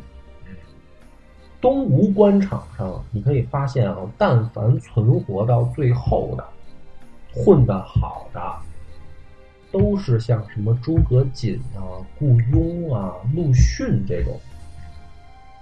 [1.61, 6.43] 东吴官场上，你可以发现啊，但凡存活到最后的，
[7.33, 8.41] 混得好的，
[9.71, 11.81] 都是像什么诸葛瑾啊、
[12.19, 14.39] 顾雍啊、陆逊这种。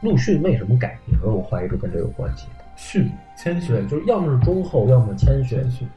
[0.01, 1.17] 陆逊为什么改名？
[1.23, 2.47] 我怀疑是跟这有关系。
[2.75, 5.61] 逊谦，逊，就是要么是忠厚，要么谦逊。
[5.61, 5.87] 谦逊，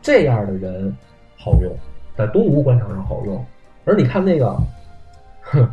[0.00, 0.94] 这样的人
[1.36, 1.70] 好用，
[2.16, 3.44] 在东吴官场上好用。
[3.84, 4.56] 而你看那个，
[5.42, 5.68] 哼，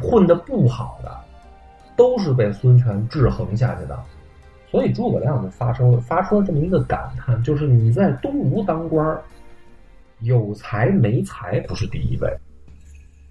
[0.00, 1.14] 混的不好的，
[1.96, 3.98] 都是被孙权制衡下去的。
[4.70, 9.20] 所以诸葛亮就发生了发出了这么一个感叹，就是你在东吴当官儿，
[10.20, 12.32] 有才没才不是第一位。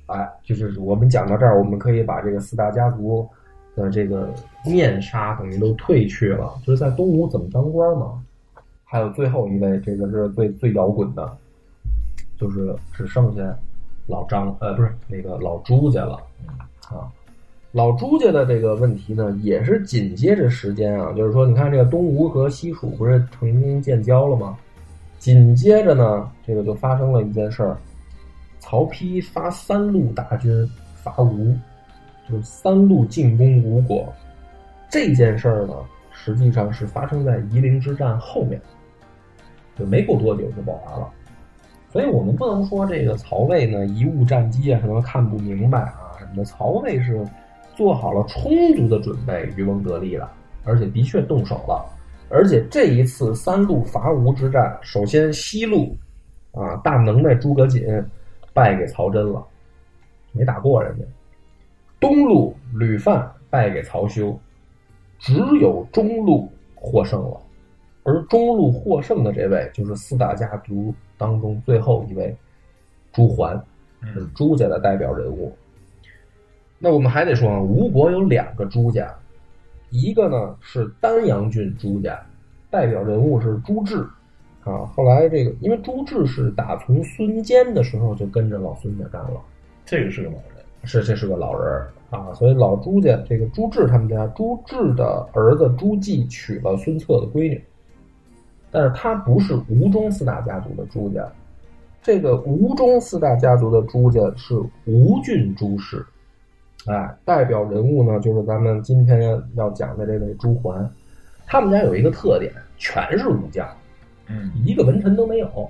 [0.07, 3.27] 哎，就是我们讲到这儿，我们可以把这个四大家族
[3.75, 4.33] 的这个
[4.65, 8.21] 面纱等于都褪去了，就是在东吴怎么当官嘛。
[8.83, 11.37] 还有最后一位，这个是最最摇滚的，
[12.37, 13.55] 就是只剩下
[14.07, 16.15] 老张，呃，不是那个老朱家了
[16.89, 17.07] 啊。
[17.71, 24.57] 老朱家的这个问题呢，也是紧接着时间啊，就是说，你看这个东吴和西蜀不是成功建交了吗？
[25.19, 27.77] 紧接着呢，这个就发生了一件事儿，
[28.57, 31.55] 曹丕发三路大军伐吴，
[32.27, 34.11] 就是三路进攻吴国。
[34.89, 35.75] 这件事儿呢，
[36.11, 38.59] 实际上是发生在夷陵之战后面，
[39.77, 41.07] 就没过多久就爆发了。
[41.91, 46.43] 所以我们不能说这个曹魏呢贻误战机啊，什么看不明白啊什么的。
[46.43, 47.23] 曹魏是
[47.79, 50.29] 做好了充足的准备，渔翁得利了，
[50.65, 51.85] 而且的确动手了。
[52.29, 55.95] 而且这一次三路伐吴之战，首先西路
[56.51, 57.81] 啊大能耐诸葛瑾
[58.53, 59.41] 败给曹真了，
[60.33, 61.05] 没打过人家；
[62.01, 64.37] 东路吕范败给曹休，
[65.17, 67.39] 只有中路获胜了。
[68.03, 72.35] 而中路获胜的这位，就是四大家族当中最后一位
[73.13, 73.57] 朱桓，
[74.13, 75.55] 是朱家的代表人物。
[76.81, 79.13] 那我们还得说啊，吴国有两个朱家，
[79.89, 82.17] 一个呢是丹阳郡朱家，
[82.69, 83.97] 代表人物是朱志
[84.63, 84.85] 啊。
[84.95, 89.41] 后来这个，因为朱志是打从孙坚的时候就跟着老孙家干了，
[89.85, 92.33] 这个是个老人，是这是个老人儿啊。
[92.33, 97.61] 所以老朱家这个朱志他们家，朱志的儿子朱季娶了孙策的闺女，
[98.71, 101.29] 但是他不是吴中四大家族的朱家，
[102.01, 104.55] 这个吴中四大家族的朱家是
[104.85, 106.05] 吴郡朱氏。
[106.89, 110.89] 哎，代表人物呢，就是咱们今天要讲的这位朱桓，
[111.45, 113.67] 他们家有一个特点，全是武将，
[114.27, 115.69] 嗯，一个文臣都没有，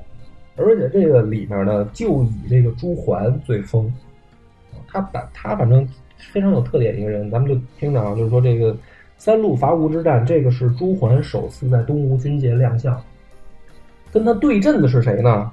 [0.55, 3.93] 而且这个里面呢，就以这个朱桓最疯，
[4.87, 5.85] 他反他反正
[6.31, 8.73] 非常有特点一个人，咱们就听着啊，就是说这个
[9.17, 12.97] 三路伐吴之战，这个是朱桓首次在东吴军界亮相，
[14.09, 15.51] 跟他对阵的是谁呢？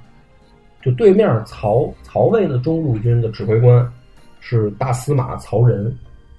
[0.81, 3.85] 就对面曹曹魏的中路军的指挥官。
[4.49, 5.93] 是大司马曹仁，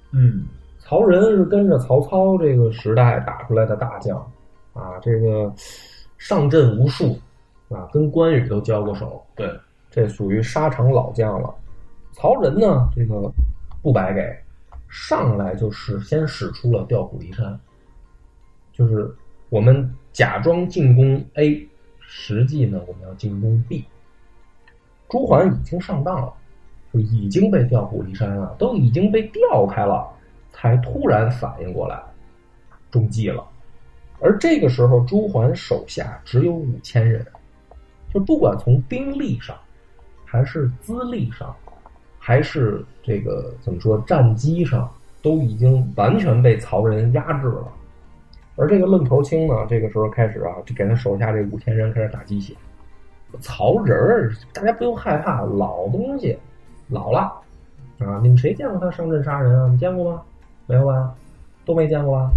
[0.09, 0.43] 嗯，
[0.79, 4.17] 曹仁是跟着曹操这个时代打出来的大将，
[4.73, 5.53] 啊，这个
[6.17, 7.15] 上阵无数，
[7.69, 9.47] 啊，跟关羽都交过手，对，
[9.91, 11.53] 这属于沙场老将了。
[12.11, 13.31] 曹仁呢，这个
[13.83, 14.35] 不白给，
[14.87, 17.59] 上来就是先使出了调虎离山，
[18.73, 19.07] 就是
[19.49, 21.63] 我们假装进攻 A，
[21.99, 23.85] 实际呢我们要进攻 B。
[25.09, 26.33] 朱桓已经上当了。
[26.91, 30.07] 就已经被调虎离山了，都已经被调开了，
[30.51, 32.01] 才突然反应过来，
[32.89, 33.43] 中计了。
[34.19, 37.25] 而这个时候，朱桓手下只有五千人，
[38.13, 39.55] 就不管从兵力上，
[40.25, 41.55] 还是资历上，
[42.17, 44.89] 还是这个怎么说战机上，
[45.21, 47.71] 都已经完全被曹仁压制了。
[48.57, 52.53] 而这个愣头青呢，这个时候开始啊，就给他手下这五千人开始打鸡血。
[53.39, 56.37] 曹仁儿，大家不用害怕，老东西。
[56.89, 57.19] 老了，
[57.99, 58.19] 啊！
[58.21, 59.67] 你们谁见过他上阵杀人啊？
[59.69, 60.21] 你见过吗？
[60.65, 61.13] 没有吧？
[61.65, 62.31] 都没见过吧？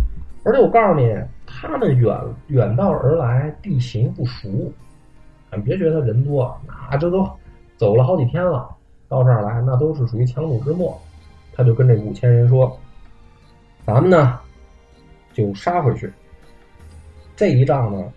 [0.44, 1.10] 而且我告诉你，
[1.46, 2.14] 他们远
[2.48, 4.48] 远道而来，地形不熟，
[5.54, 7.26] 你别觉得人多，那这都
[7.76, 8.68] 走了好几天了，
[9.08, 11.00] 到这儿来那都是属于强弩之末。
[11.54, 12.78] 他就跟这五千人说
[13.86, 14.38] ：“咱们呢，
[15.32, 16.12] 就杀回去。
[17.36, 18.12] 这一仗呢，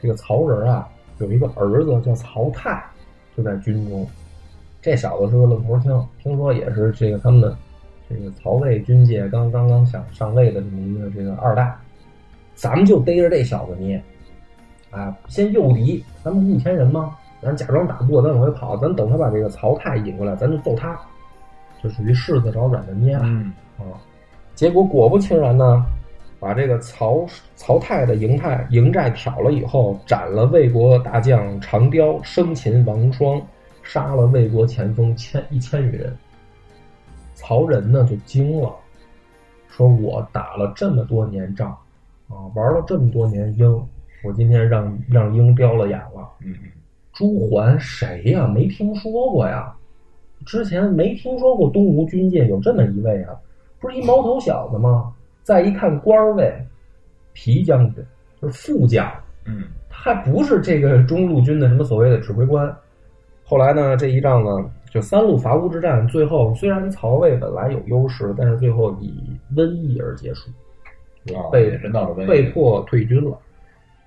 [0.00, 2.82] 这个曹仁啊，有一个儿子叫曹泰，
[3.36, 4.06] 就在军中。”
[4.82, 7.54] 这小子是个愣头青，听说也是这个他们
[8.08, 11.76] 这个曹魏军界刚刚刚想上位的这么一个这个二代，
[12.54, 14.02] 咱们就逮着这小子捏，
[14.90, 17.14] 啊，先诱敌，咱们五千人吗？
[17.42, 20.98] 咱假装打不过，咱往回跑，咱等他把这个曹太引过来，咱就揍他，
[21.82, 23.24] 就属于柿子找软的捏了
[23.78, 23.84] 啊。
[24.54, 25.84] 结果果不其然呢，
[26.38, 33.40] 把这个曹曹太的营寨营寨挑了以后，斩了魏国大将长雕，生擒王双。
[33.92, 36.16] 杀了魏国前锋千一千余人，
[37.34, 38.72] 曹仁呢就惊了，
[39.68, 41.76] 说：“我打了这么多年仗，
[42.28, 43.68] 啊，玩了这么多年鹰，
[44.22, 46.54] 我今天让让鹰叼了眼了。”嗯，
[47.12, 48.46] 朱桓谁呀？
[48.46, 49.74] 没听说过呀，
[50.46, 53.34] 之前没听说过东吴军界有这么一位啊，
[53.80, 55.12] 不是一毛头小子吗？
[55.42, 56.64] 再一看官位，
[57.32, 58.04] 皮将军
[58.40, 59.12] 就是副将，
[59.46, 62.72] 嗯，他还不是这个中路军的什么所谓的指挥官。
[63.50, 69.12] 后来呢，这一仗呢，就三路伐吴之战，最后虽然曹魏本来有优势，但是最后以
[69.56, 70.52] 瘟疫而结束，
[71.50, 71.76] 被
[72.28, 73.36] 被迫退军了。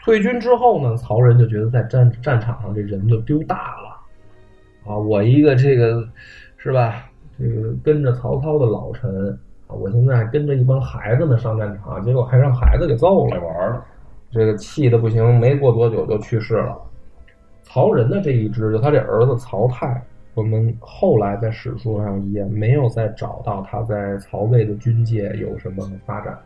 [0.02, 4.98] 退军之后呢，曹仁就觉得在战战场上这人就丢大了啊！
[4.98, 6.08] 我一个这个
[6.56, 7.04] 是吧，
[7.38, 9.38] 这个跟着曹操的老臣
[9.68, 13.84] 啊，我现在跟着一帮孩子们上战场，结果还让孩子给揍了，玩了，
[14.32, 16.78] 这个气的不行，没过多久就去世了。
[17.64, 20.02] 曹仁的这一支，就他这儿子曹泰，
[20.36, 26.38] 我们后来在史书上也没有再找到他在曹魏的军界有什么发展，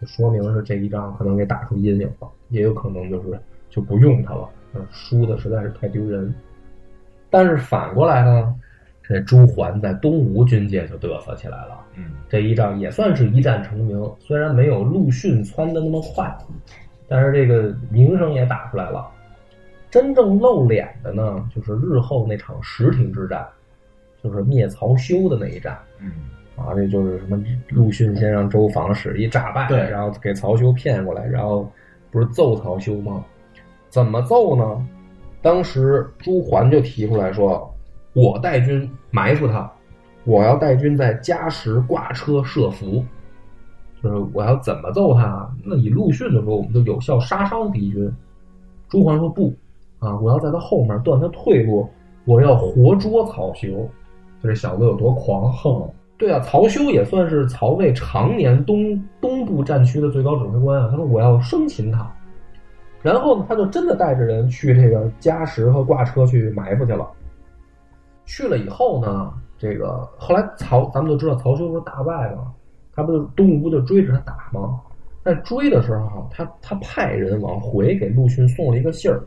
[0.00, 6.32] 就说明是这一仗可能给打出阴影了，也有可能就是就不用他了，嗯，输的实在是太丢人。
[7.30, 8.54] 但是反过来呢，
[9.02, 11.78] 这朱桓在东吴军界就嘚瑟起来了。
[11.96, 16.34] 嗯，这一仗也算是一战成名，虽然没有陆逊窜的那么快，
[17.06, 19.06] 但是这个名声也打出来了。
[19.90, 23.46] 真正露脸的呢，就是日后那场石亭之战，
[24.22, 26.12] 就是灭曹休的那一战嗯，
[26.56, 31.70] 啊，这就是什么陆逊先让周防使一诈败，对然后给曹休骗过来，然后
[32.10, 33.24] 不是揍曹休吗？
[33.88, 34.86] 怎么揍呢？
[35.40, 37.72] 当时朱桓就提出来说
[38.12, 39.70] ：“我带军埋伏他，
[40.24, 43.02] 我要带军在嘉实挂车设伏，
[44.02, 45.48] 就是我要怎么揍他？
[45.64, 48.12] 那以陆逊的说，我们就有效杀伤敌军。”
[48.90, 49.56] 朱桓说：“不，
[49.98, 51.88] 啊，我要在他后面断他退路，
[52.24, 53.68] 我要活捉曹休。”
[54.42, 55.88] 就这小子有多狂横？
[56.16, 60.88] 对啊，曹休也算是曹魏常年东东部战区的最高指挥官啊。
[60.90, 62.08] 他说：“我要生擒他。”
[63.02, 67.08] 然后呢，他就真的带着人去这个嘉实和挂车去埋伏去了。
[68.26, 72.52] 去了以后呢，这个后来曹咱们都知道曹休不是大败嘛，
[72.94, 74.80] 他不就东吴就追着他打吗？
[75.24, 79.22] 在追的时候，他他派人往回给陆逊送了一个信儿，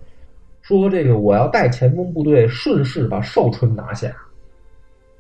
[0.62, 4.12] 说这个我要带前锋部队顺势把寿春拿下，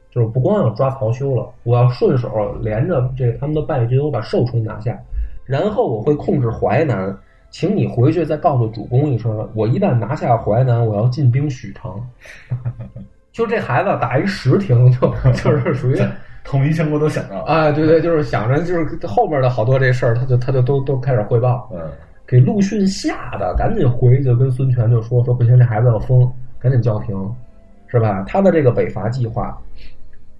[0.09, 2.29] 就是不光要抓曹休了，我要顺手
[2.61, 4.97] 连着这个他们的败军，我把寿春拿下，
[5.45, 7.17] 然后我会控制淮南。
[7.53, 12.01] 请你回去再告诉主公一声，我一旦拿下淮南，我要进兵许昌。
[13.33, 16.01] 就这孩子打一十亭，就就是属于
[16.45, 17.43] 统一全国都想到了。
[17.43, 21.81] 啊，对对，就是想着就是后面的好多这事儿，他就他就都都开始汇报，嗯，
[22.31, 27.13] 给陆逊吓得赶紧回去跟孙权就说说不行，这孩子要疯，赶紧叫停，
[27.87, 28.23] 是吧？
[28.25, 29.61] 他的这个北伐计划，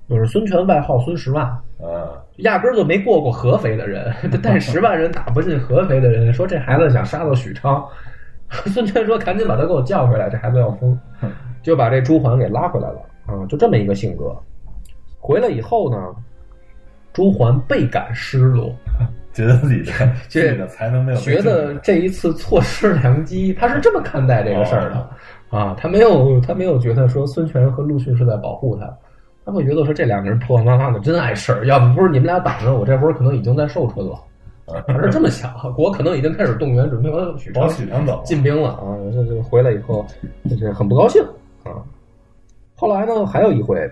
[0.08, 1.46] 就是孙权外号孙十万，
[1.82, 4.10] 啊，压根儿就没过过合肥的人，
[4.42, 7.86] 带十万人打不进合肥的人，说这孩子想杀到许昌，
[8.68, 10.98] 孙权说赶紧把他给我叫回来，这孩子要疯，
[11.62, 14.34] 就把这朱桓给拉回来了啊，就这么一个性格。
[15.20, 16.16] 回来以后呢，
[17.12, 18.74] 朱桓倍感失落，
[19.34, 19.92] 觉得自己的
[20.30, 25.10] 这自己的才能没有觉得这一次错失 良机，他是这么看待这个事儿的
[25.58, 28.92] 啊，他没有他没有觉得说孙权和陆逊是在保护他。
[29.44, 34.16] 他会觉得说这两个人婆婆妈妈的真碍事儿，要不不是你们俩挡着我，这会儿可能已经在寿春了。
[34.88, 38.96] 他是这么想，我可能已经开始动员准备往许昌走，进兵了啊！
[39.12, 40.06] 这这回来以后，
[40.48, 41.22] 这很不高兴
[41.64, 41.82] 啊。
[42.76, 43.92] 后来呢，还有一回，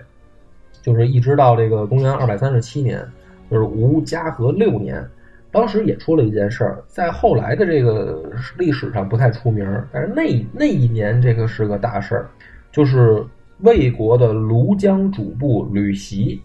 [0.80, 3.04] 就是一直到这个公元二百三十七年，
[3.50, 5.04] 就是吴嘉禾六年，
[5.52, 12.30] 当时也出了一件事儿，在后来的这个历史上不太出名，但是那那一年这个是个大事儿，
[12.70, 13.24] 就是
[13.60, 16.40] 魏国的庐江主簿吕袭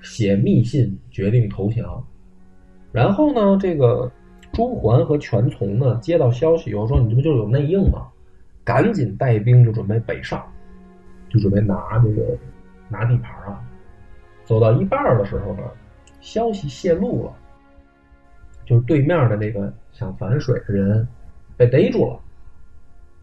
[0.00, 2.04] 写密信决定投降。
[2.90, 4.10] 然后呢，这个
[4.52, 8.08] 朱桓和全琮呢接到消息以后说：“你这不就有内应吗？
[8.64, 10.44] 赶紧带兵就准备北上，
[11.30, 12.36] 就准备拿这个
[12.88, 13.62] 拿地盘啊。”
[14.44, 15.62] 走到一半的时候呢，
[16.20, 17.32] 消息泄露了，
[18.72, 21.06] 就是对面的那个想反水的人
[21.58, 22.18] 被逮住了。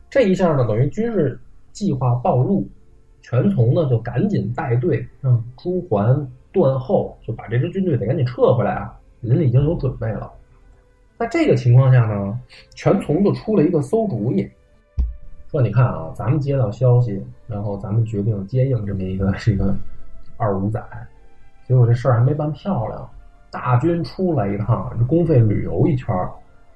[0.07, 1.39] 这一下呢，等于军事
[1.71, 2.67] 计划暴露，
[3.23, 8.95] 全琮呢就赶紧带队让朱桓断后，就把这支军队得赶紧撤回来啊。
[9.21, 10.31] 人已经有准备了。
[11.17, 12.39] 在这个情况下呢，
[12.75, 14.47] 全琮就出了一个馊主意，
[15.49, 19.75] 说：“你看啊，咱们接到消息，然后咱们决定接应这么一个是一个
[20.37, 20.79] 二五仔，
[21.67, 23.09] 结果这事儿还没办漂亮，
[23.51, 26.31] 大军出来一趟，这公费旅游一圈儿，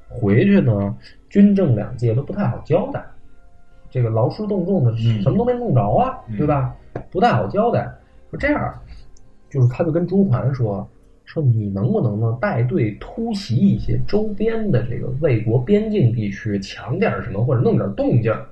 [0.10, 0.96] 回去呢，
[1.30, 3.04] 军政两界都不太好交代，
[3.90, 6.76] 这个劳师动众的，嗯什么都没弄着啊，嗯对吧？
[7.12, 7.90] 不太好交代。
[8.30, 8.74] 说这样，
[9.50, 10.88] 就是他就跟朱桓说。”
[11.26, 18.46] 说你能不能呢带队突袭一些周边的这个魏国边境地区，抢点什么或者弄点动静儿，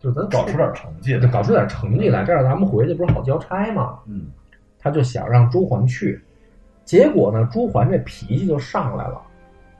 [0.00, 1.28] 就咱搞出点成绩就。
[1.28, 3.98] 搞出点成绩来，这样咱们回去不是好交差吗？
[4.06, 4.28] 嗯，
[4.78, 6.18] 他就想让朱桓去，
[6.86, 9.20] 结果呢，朱桓这脾气就上来了，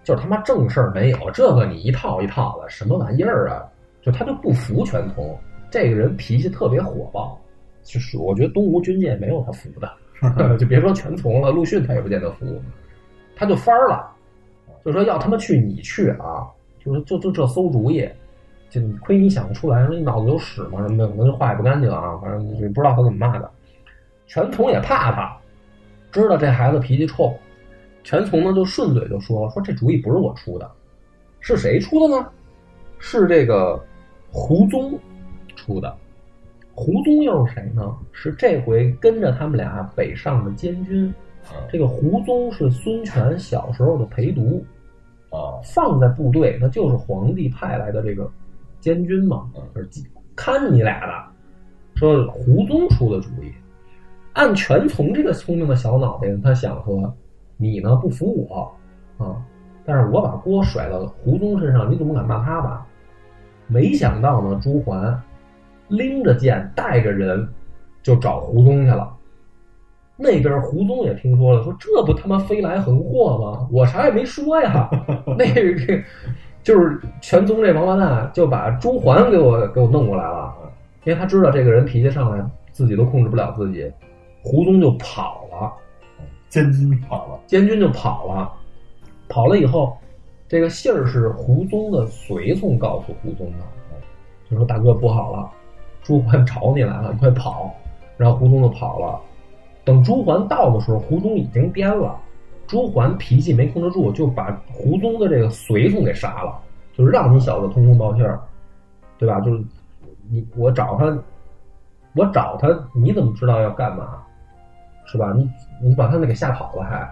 [0.04, 3.64] 就是他妈正事儿没有，这个你一套一套的，什么玩意儿啊？
[4.02, 5.34] 就他就不服全琮，
[5.70, 7.40] 这个人脾气特别火爆，
[7.82, 9.90] 就是我觉得东吴军界没有他服的。
[10.58, 12.60] 就别说全从了，陆逊他也不见得服，
[13.36, 14.10] 他就翻儿了，
[14.84, 16.46] 就说要他妈去你去啊，
[16.84, 18.08] 就是就就这馊主意，
[18.70, 23.50] 就你亏你想得出来，说你脑子有屎吗什么的，可能话也不干净啊，反正也不知道他怎么骂的。
[24.26, 25.36] 全从也怕他，
[26.22, 27.34] 知道这孩子脾气臭，
[28.02, 30.70] 全从呢就顺嘴就说说这主意不是我出的，
[31.40, 32.26] 是谁出的呢？
[32.98, 33.78] 是这个
[34.30, 34.98] 胡宗
[35.54, 35.94] 出的。
[36.74, 37.96] 胡宗又是谁呢？
[38.12, 41.06] 是这回跟着他们俩北上的监军。
[41.06, 41.14] 嗯
[41.70, 44.64] 这个胡宗是孙权小时候的陪读，
[45.30, 48.28] 啊放在部队，那就是皇帝派来的这个
[48.80, 49.88] 监军嘛，就是
[50.34, 51.12] 看你俩的。
[51.94, 53.52] 说胡宗出的主意，
[54.36, 57.10] 按全从这个聪明的小脑袋，他想说，
[57.56, 59.42] 你呢不服我啊，
[59.82, 62.86] 但是我把锅甩到胡宗身上，你总不敢骂他吧？
[63.66, 65.18] 没想到呢，朱桓
[65.88, 67.48] 拎着剑，带着人
[68.02, 69.10] 就找胡宗去了。
[70.18, 73.66] 那边胡宗也听说了，说这不他妈飞来横祸吗？
[73.72, 74.90] 我啥也没说呀。
[75.38, 76.02] 那个
[76.62, 80.54] 就是全宗这王八蛋就把朱桓给我给我弄过来了，
[81.04, 83.90] 因为他知道这个人脾气上来，自己都控制不了自己，
[84.46, 85.72] 胡宗就跑了，
[86.48, 88.52] 监军跑了，监军就跑了，
[89.28, 89.98] 跑了以后，
[90.46, 93.64] 这个信儿是胡宗的随从告诉胡宗的，
[94.48, 95.50] 就说大哥不好了，
[96.00, 97.74] 朱桓找你来了，你快跑。
[98.16, 99.20] 然后胡宗就跑了。
[99.84, 102.16] 等朱桓到的时候，胡宗已经颠了。
[102.68, 106.56] 朱桓脾气没控制住，就把胡宗的这个随从给杀了，
[106.94, 108.40] 就是让你小子通风报信儿，
[109.18, 109.40] 对吧？
[109.40, 109.62] 就是
[110.30, 111.18] 你我找他，
[112.14, 114.22] 我找他，你怎么知道要干嘛？
[115.06, 115.32] 是吧？
[115.36, 115.50] 你
[115.80, 117.08] 你把他们给吓跑了还，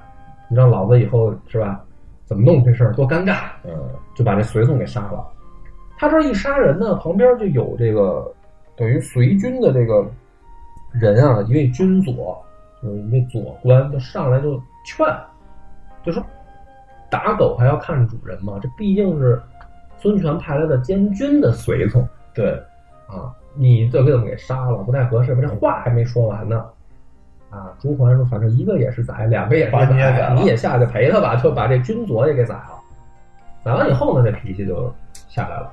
[0.49, 1.81] 你让老子以后是吧？
[2.27, 3.49] 怎么弄这事儿多尴尬？
[3.65, 3.73] 嗯
[4.15, 5.27] 就把这随从给杀了。
[5.99, 8.33] 他这一杀人呢，旁边就有这个
[8.77, 10.05] 等于随军的这个
[10.93, 12.43] 人啊，一位军佐，
[12.83, 15.07] 就是一位佐官，就上来就劝，
[16.03, 16.25] 就说
[17.11, 19.41] 打狗还要看主人嘛，这毕竟是
[19.99, 22.53] 孙权派来的监军的随从对，
[23.07, 25.43] 啊，你这给他们给杀了，不太合适吧？
[25.43, 26.65] 这话还没说完呢。
[27.55, 32.81] 啊，朱桓说：“反正一个也是宰，两个也是宰你也下去陪他吧，就把这军佐也给宰了。
[33.65, 34.93] 宰完以后呢，这脾气就
[35.29, 35.73] 下来了，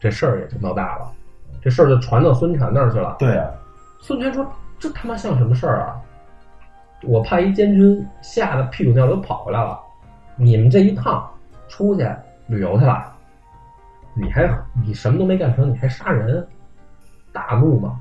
[0.00, 1.12] 这事儿也就闹大了，
[1.62, 3.14] 这事儿就传到孙权那儿去了。
[3.18, 3.48] 对啊，
[4.00, 4.44] 孙权说
[4.76, 5.96] ：“这他妈像什么事儿啊？
[7.04, 9.78] 我派一监军吓得屁滚尿流跑回来了，
[10.34, 11.30] 你们这一趟
[11.68, 12.04] 出去
[12.48, 13.12] 旅游去了，
[14.14, 14.48] 你还
[14.84, 16.44] 你什么都没干成，你还杀人，
[17.32, 18.00] 大怒嘛。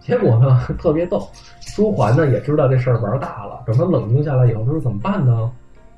[0.00, 1.28] 结果呢，特别逗，
[1.76, 5.50] 朱桓呢也知道这事儿玩大了，等他冷静下来以后，他说怎么办呢？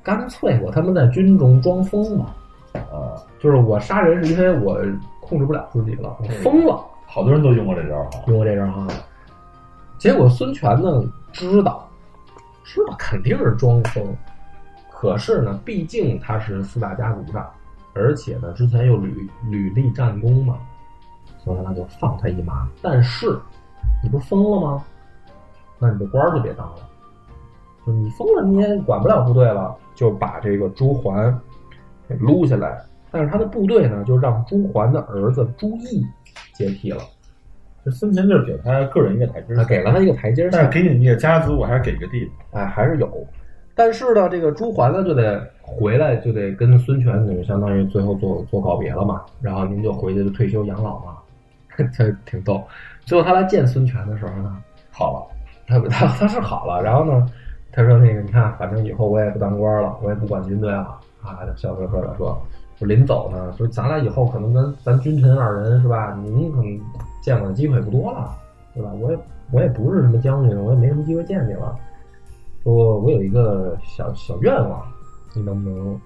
[0.03, 2.35] 干脆我他妈在军中装疯吧，
[2.75, 4.81] 啊，就是我杀人是因为我
[5.21, 8.11] 控制不了自己了，我疯了。”好多人都用过这招啊。
[8.27, 8.89] 用过这招哈。
[9.99, 11.89] 结果孙权呢知道，
[12.65, 14.05] 知道肯定是装疯，
[14.91, 17.47] 可是呢，毕竟他是四大家族的，
[17.93, 20.59] 而且呢之前又屡屡立战功嘛，
[21.39, 22.67] 所以呢就放他一马。
[22.81, 23.39] 但是
[24.03, 24.85] 你不是疯了吗？
[25.79, 26.77] 那你这官儿就别当了。
[27.87, 31.37] 就你疯了，你也管不了部队了，就把这个朱桓
[32.09, 32.81] 给撸下来。
[33.11, 36.07] 但是他的部队呢，就让朱桓的儿子朱毅
[36.55, 37.03] 接替了。
[37.85, 42.63] 这孙权就是给他个人一个台阶他，给了他一个台阶下但是，给你一个家族，我还是给个地方。
[42.63, 43.27] 哎，还是有。
[43.75, 49.23] 但是呢，这个朱桓呢就得回来，就得跟孙权等于相当于最后做做告别了嘛。
[49.41, 51.17] 然后您就回去就退休养老嘛，
[51.93, 52.63] 这挺逗。
[53.05, 54.57] 最后他来见孙权的时候呢，
[54.91, 55.27] 好了，
[55.67, 57.27] 他他 他是好了，然后呢，
[57.73, 62.41] 他说那个你看，反正以后我也不当官了，我也不管军队了啊，就笑呵呵的说，
[62.79, 66.15] 我临走呢，说咱俩以后可能咱咱君臣二人是吧？
[66.23, 66.81] 您可能
[67.21, 68.37] 见我的机会不多了，
[68.75, 68.91] 对吧？
[69.01, 69.19] 我也
[69.51, 71.77] 我也不是什么将军，我也没什么机会见你了。
[72.63, 74.81] 说我有一个小小愿望，
[75.35, 76.01] 你能不能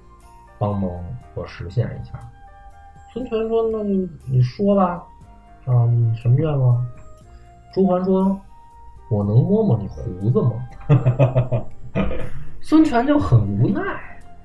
[0.59, 0.91] 帮忙
[1.35, 2.19] 我实现一下？
[3.13, 5.03] 孙权说：“那就你说吧，
[5.67, 6.85] 啊，你什么愿望？”
[7.75, 8.39] 朱桓说
[9.11, 10.53] ：“我能摸摸你胡子吗？”
[12.63, 13.83] 孙权就很无奈，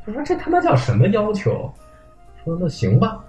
[0.05, 1.71] 就说：“这他妈叫什么要求？”
[2.43, 3.23] 说：“那行吧。”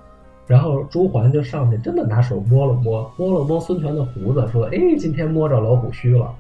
[0.47, 6.35] 然后朱桓就上去，真的拿手摸了摸，摸了摸孙权的胡子，说：“哎，今天摸着老虎须了。”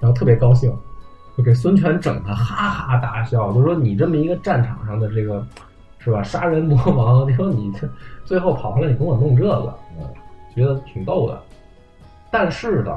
[0.00, 0.70] 然后特别高兴，
[1.38, 5.46] 就给孙权整的哈哈大笑，就说：“你这么一个战场上的这个，
[5.98, 6.22] 是吧？
[6.22, 7.88] 杀人魔王，你说你这
[8.24, 10.04] 最后跑回来，你跟我弄这个，嗯，
[10.56, 11.40] 觉得挺逗的。
[12.32, 12.92] 但是呢，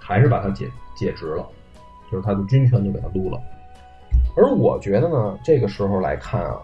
[0.00, 1.46] 还是把他解解职了，
[2.10, 3.38] 就是他的军权就给他撸了。
[4.36, 6.60] 而我觉得呢，这个时候来看啊，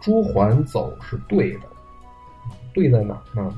[0.00, 1.60] 朱桓走是对的，
[2.72, 3.54] 对在哪儿呢？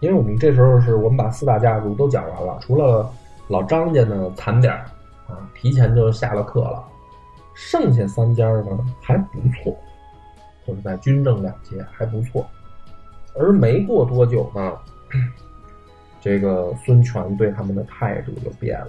[0.00, 3.08] 因为我们这时候是我们把四大家族都讲完了，除了
[3.48, 4.86] 老张家呢惨点儿
[5.28, 6.82] 啊，提前就下了课了，
[7.54, 9.76] 剩下三家呢还不错，
[10.66, 12.44] 就是在军政两界还不错。
[13.34, 14.76] 而没过多久呢，
[16.20, 18.88] 这个孙权对他们的态度就变了，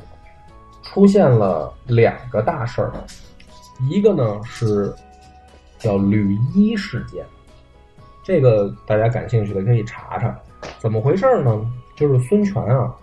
[0.83, 2.91] 出现了两个大事儿，
[3.89, 4.93] 一个呢是
[5.79, 7.25] 叫吕一事件，
[8.23, 10.37] 这个大家感兴趣的可以查查，
[10.79, 11.59] 怎么回事呢？
[11.95, 12.93] 就是孙权啊，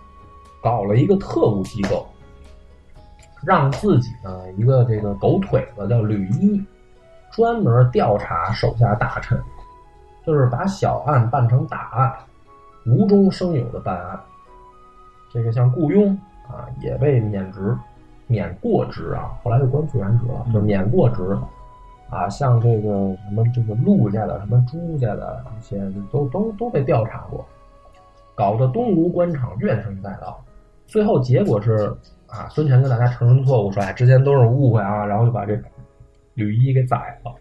[0.62, 2.08] 搞了一个特务机构，
[3.44, 6.60] 让自己呢一个这个狗腿子叫吕一，
[7.32, 9.40] 专门调查手下大臣，
[10.26, 12.12] 就是把小案办成大案，
[12.86, 14.20] 无中生有的办案。
[15.32, 16.16] 这个像雇佣
[16.48, 17.76] 啊，也被免职、
[18.26, 21.38] 免过职啊，后来又官复原职了，就免过职。
[22.08, 22.88] 啊，像这个
[23.28, 25.80] 什么这个陆家的、什么朱家的一些，
[26.10, 27.46] 都都都被调查过，
[28.34, 30.42] 搞得东吴官场怨声载道。
[30.88, 31.94] 最后结果是
[32.26, 35.56] 啊，孙权跟大家承认错误，说哎之前都是误会啊，然后就把这
[36.34, 37.32] 吕一给宰了。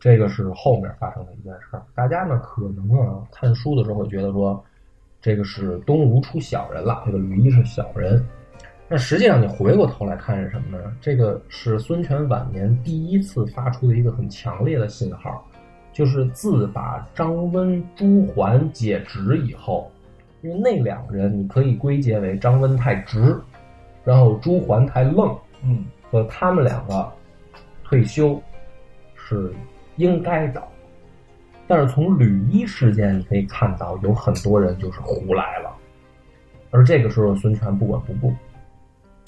[0.00, 1.82] 这个是后面发生的一件事儿。
[1.94, 4.64] 大家呢可能啊看书的时候会觉得说，
[5.20, 8.24] 这个是东吴出小人了，这个吕一是小人。
[8.92, 10.92] 那实际上，你回过头来看是什么呢？
[11.00, 15.46] 这个是孙权晚年第一次发出的一个很强烈的信号，
[15.92, 19.88] 就是自把张温、朱桓解职以后，
[20.42, 23.40] 因为那两个人你可以归结为张温太直，
[24.02, 27.08] 然后朱桓太愣，嗯，和他们两个
[27.84, 28.42] 退休
[29.14, 29.52] 是
[30.00, 30.62] 应该的。
[31.68, 35.70] 但是从吕一事件你可以看到，有很多人就是胡来了，
[36.72, 38.34] 而这个时候孙权不管不顾。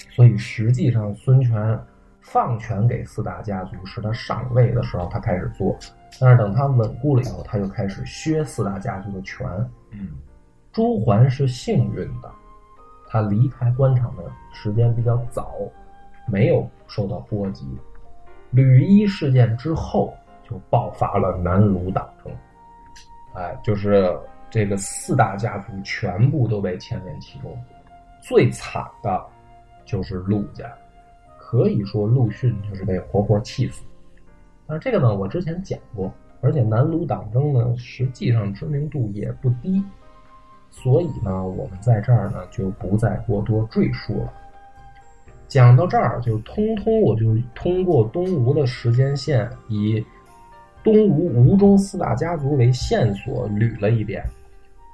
[0.09, 1.79] 所以实际上，孙权
[2.19, 5.77] 放权给四大家族是他上位的时候他开始做，
[6.19, 9.47] 但是等他稳固了以后，他就开始削四大家族的权。
[9.91, 10.09] 嗯，
[10.73, 12.29] 朱桓是幸运的，
[13.07, 14.23] 他离开官场的
[14.53, 15.55] 时间比较早，
[16.27, 17.65] 没有受到波及。
[18.51, 20.13] 吕一事件之后，
[20.49, 22.33] 就爆发了南鲁党争，
[23.33, 24.15] 哎，就是
[24.49, 27.57] 这个四大家族全部都被牵连其中，
[28.21, 29.25] 最惨的。
[29.85, 30.73] 就是陆家，
[31.37, 33.83] 可以说陆逊就是被活活气死。
[34.65, 36.09] 但是这个呢，我之前讲过，
[36.39, 39.83] 而且南鲁党争呢，实际上知名度也不低，
[40.71, 44.33] 所以呢，我们在这儿呢就不再过多赘述了。
[45.49, 50.03] 讲到这儿，就通通我就通过东吴的时间线，以
[50.83, 54.23] 东吴吴中四大家族为线索捋了一遍。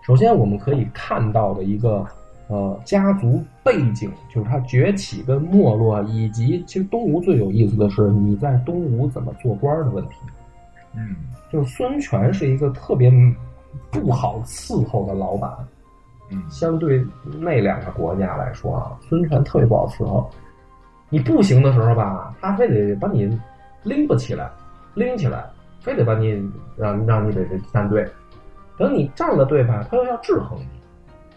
[0.05, 2.05] 首先，我们可以看到的一个。
[2.51, 10.15] 呃，家族背景就是他崛起跟没落，以及其实东吴最有意思的是你在东吴怎么做官的问题。
[10.95, 11.15] 嗯，
[11.51, 13.11] 就是孙权是一个特别
[13.91, 15.51] 不好伺候的老板。
[16.31, 17.05] 嗯，相对
[17.39, 20.27] 那两个国家来说啊，孙权特别不好伺候。
[21.11, 23.39] 你不行的时候吧，他非得把你
[23.83, 24.49] 拎不起来，
[24.95, 25.45] 拎起来，
[25.79, 28.07] 非得把你让让你得站队。
[28.77, 30.67] 等你站了队吧，他又要制衡你。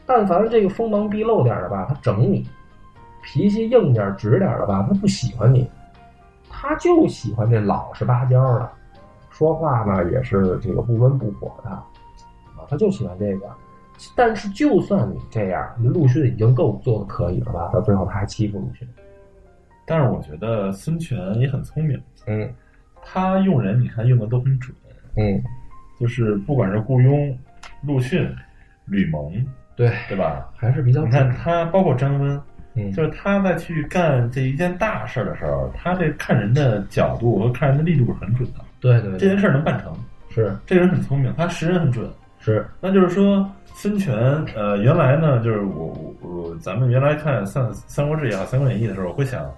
[0.07, 2.45] 但凡这个锋芒毕露点的吧，他整你；
[3.23, 5.69] 脾气硬点、直点的吧，他不喜欢你。
[6.49, 8.71] 他就喜欢这老实巴交的，
[9.31, 11.85] 说话呢也是这个不温不火的啊，
[12.69, 13.49] 他就喜欢这个。
[14.15, 17.71] 但是就算你这样，陆逊已经够做的可以了吧？
[17.73, 18.87] 到最后他还欺负陆逊。
[19.85, 22.53] 但是我觉得孙权也很聪明，嗯，
[23.03, 24.75] 他用人你看用的都很准，
[25.17, 25.43] 嗯，
[26.01, 27.37] 就是不管是雇佣、
[27.83, 28.27] 陆逊、
[28.87, 29.33] 吕蒙。
[29.75, 30.47] 对对吧？
[30.55, 31.03] 还是比较。
[31.03, 32.41] 你看他，包括张温，
[32.75, 38.61] 嗯，就是他在去干这一件大事的时候，他这看人的角度和看人的力度是很准的。
[38.81, 39.97] 对对，这件事能办成，
[40.29, 42.09] 是这个人很聪明，他识人很准。
[42.39, 44.15] 是，那就是说，孙权，
[44.55, 49.51] 呃，原来呢，就是我我咱们原来看《三三国志》也好，《三国演义》的时候，我会想，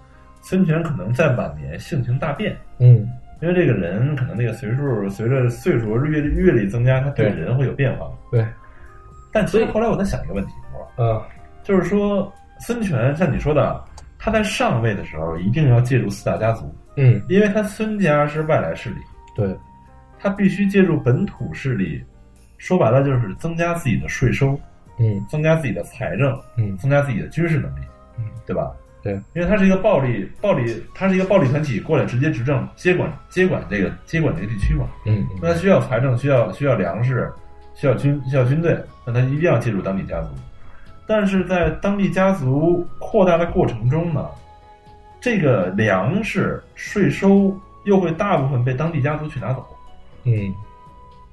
[0.43, 2.57] 孙权可能在晚年性情大变。
[2.79, 3.09] 嗯，
[3.45, 8.11] 因为这个人可能那个岁数随着岁数阅阅历增加，他对人会有变化。
[8.31, 8.43] 对。
[9.31, 10.87] 但其实后来我在想一个问题，是吧？
[10.97, 11.23] 呃，
[11.63, 13.85] 就是说孙权像你说的，
[14.19, 18.97] 他在上位的时候一定要借助四大家族，嗯，因为他孙家是外来势力，
[19.37, 19.55] 对，
[20.19, 22.03] 他必须借助本土势力，
[22.57, 24.59] 说白了就是增加自己的税收，
[24.99, 27.81] 嗯，增加自己的财政，嗯，增加自己的军事能力，
[28.17, 28.73] 嗯，对吧？
[29.05, 37.31] 对，因为它是一个暴力暴力，它是一个暴力团体过来直接执政接管接管这个接管这个地区嘛，嗯，那他需要财政，需要需要粮食。
[37.77, 40.29] 需要军需要军队，那他一定要借助当地家族。
[41.09, 44.29] 但是在当地家族扩大的过程中呢，
[45.21, 47.53] 这个粮食税收
[47.83, 49.67] 又会大部分被当地家族去拿走。
[50.23, 50.55] 嗯，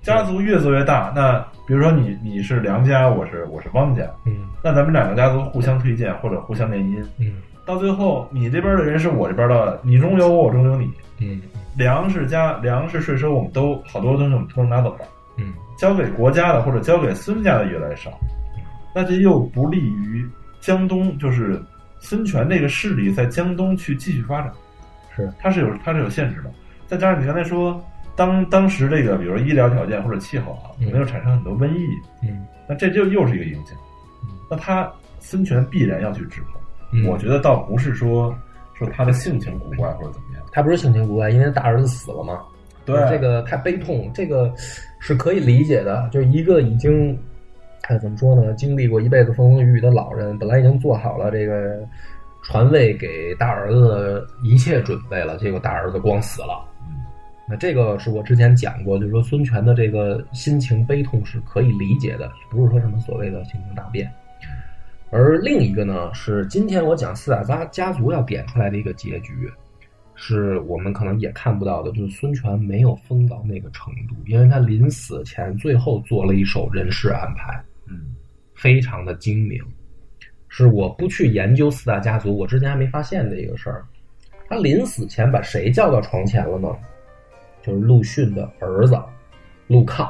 [0.01, 1.37] 家族越做越大，那
[1.67, 7.33] 比如说你你是梁家，我是我是汪家，嗯，那咱们两个家族互相推荐或者互相联姻，嗯，
[7.65, 11.41] 到最后你这边的人是我这边的，你中有我，我中有你，嗯，
[11.77, 15.05] 粮食加粮食税收我们都好多东西我们都能拿走了。
[15.37, 18.11] 嗯，交给国家的或者交给孙家的越来越少，
[18.93, 20.27] 那这又不利于
[20.59, 21.61] 江东，就是
[21.99, 24.51] 孙权那个势力在江东去继续发展。
[25.15, 26.51] 是，它是有它是有限制的。
[26.85, 27.81] 再加上你刚才说，
[28.15, 31.87] 当当时这个比如说医疗条件或者气候啊，可能又产生很多瘟疫，
[32.23, 33.77] 嗯，那这就又是一个影响。
[34.49, 36.60] 那他孙权必然要去制衡。
[36.91, 38.35] 嗯我觉得倒不是说
[38.73, 42.41] 说他的性情古怪或者怎么样，他不是性情古怪，因为大儿子死了嘛。
[42.83, 44.51] 对这个太悲痛，这个
[44.99, 46.09] 是可以理解的。
[46.11, 47.17] 就是一个已经，
[47.83, 48.53] 哎，怎么说呢？
[48.55, 51.79] 经历过一辈子风风雨雨的老人，本来已经做好了这个
[52.43, 56.67] 传位给大儿子一切准备了，结果大儿子光死了。
[56.81, 56.97] 嗯
[57.47, 64.09] 那这个是我之前讲过，就是说孙权的这个心情悲痛是可以理解的，不是说什么所谓的性情大变。
[65.11, 69.51] 而另一个呢，是今天我讲四大家家族要点出来的一个结局，
[70.15, 78.15] 是我们可能也看不到的，就是孙权没有疯到那个程度，因为他临死前最后做了一手人事安排，嗯
[78.55, 79.61] 非常的精明，
[80.47, 83.85] 是我不去研究四大家族，我之前还没发现的一个事儿。
[84.47, 86.69] 他临死前把谁叫到床前了呢？
[87.61, 88.97] 就是陆逊的儿子
[89.67, 90.09] 陆抗，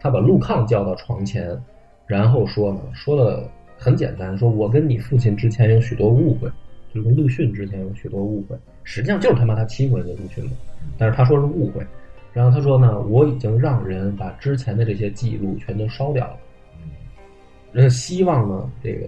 [0.00, 1.58] 他把陆抗叫到床前，
[2.06, 6.48] 然后说呢，说的很简单，说我跟你父亲之前有许多误会，
[6.92, 10.52] 就是跟陆逊之前有许多误会，实际上就是他妈他欺负人家陆逊嘛，
[10.98, 11.86] 但是他说是误会，
[12.32, 16.36] 然后他说呢，我已经让人把之前的这些记录全都烧掉了。
[16.82, 16.90] 嗯
[17.72, 19.06] 人希望呢，这个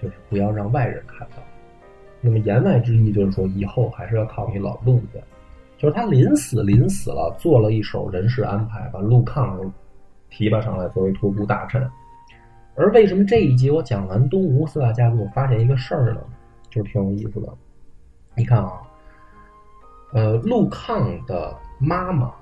[0.00, 1.42] 就是不要让外人看到。
[2.20, 5.20] 那么言外之意就是说，以后还是要靠你老陆家。
[5.76, 9.58] 就是他临死临死了，做了一手人事安排，把陆抗
[10.28, 11.82] 提拔上来作为托孤大臣。
[12.76, 16.20] 而为什么这一集我讲完东吴四大家族，我发现一个事儿呢？
[16.70, 17.48] 就是挺有意思的。
[18.36, 18.80] 你看啊，
[20.12, 22.32] 呃，陆抗的妈妈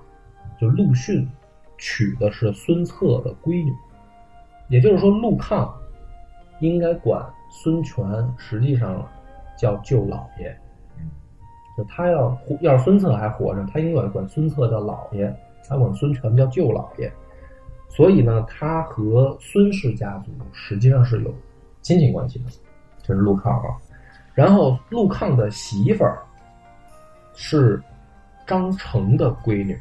[0.60, 1.26] 就陆逊
[1.78, 3.72] 娶的是孙策的闺女，
[4.68, 5.74] 也就是说，陆抗
[6.60, 8.04] 应该管孙权，
[8.36, 9.02] 实际上
[9.56, 10.54] 叫舅老爷。
[11.76, 15.34] 就他要要是孙策还活着，他应该管孙策叫老爷，
[15.66, 17.10] 他管孙权叫舅老爷。
[17.88, 21.34] 所以呢，他和孙氏家族实际上是有
[21.82, 22.44] 亲戚关系的，
[23.02, 23.76] 这是陆抗啊。
[24.34, 26.22] 然后陆抗的媳妇儿
[27.34, 27.82] 是
[28.46, 29.76] 张成的闺女，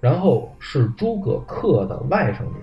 [0.00, 2.56] 然后是诸葛恪的外甥女。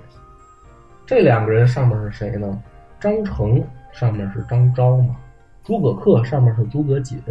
[1.06, 2.62] 这两个人上面是谁呢？
[3.00, 3.62] 张成
[3.92, 5.16] 上面是张昭嘛，
[5.64, 7.22] 诸葛恪上面是诸葛瑾。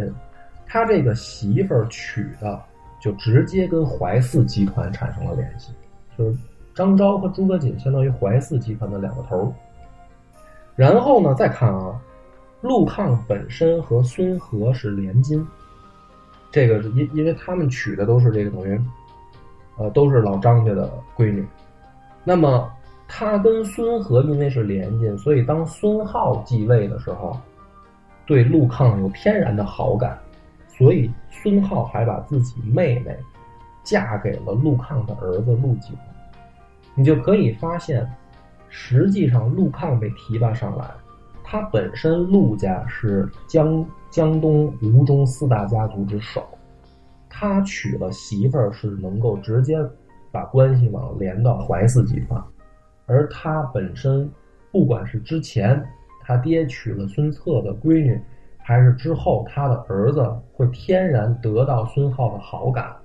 [0.65, 2.61] 他这个媳妇儿娶的
[3.01, 5.73] 就直接跟怀四集团产生了联系，
[6.17, 6.37] 就是
[6.73, 9.53] 张昭和诸葛瑾相当于淮泗集团的两个头。
[10.75, 11.99] 然后呢，再看啊，
[12.61, 15.45] 陆抗本身和孙和是联姻，
[16.51, 18.81] 这个是因因为他们娶的都是这个等于，
[19.77, 21.45] 呃，都是老张家的闺女。
[22.23, 22.71] 那么
[23.07, 27.37] 他跟孙和因为是联姻，所以当孙浩继位的时候，
[28.25, 30.17] 对陆抗有天然的好感。
[30.75, 33.15] 所以孙浩还把自己妹妹
[33.83, 35.95] 嫁给了陆抗的儿子陆景，
[36.95, 38.07] 你就可以发现，
[38.69, 40.85] 实际上陆抗被提拔上来，
[41.43, 46.43] 他本身陆家是江江东吴中四大家族之首，
[47.29, 49.77] 他娶了媳妇儿是能够直接
[50.31, 52.43] 把关系网连到怀四集团，
[53.05, 54.29] 而他本身
[54.71, 55.83] 不管是之前
[56.21, 58.21] 他爹娶了孙策的闺女。
[58.65, 62.95] 还是之后他的儿子会天然得到孙浩的好感。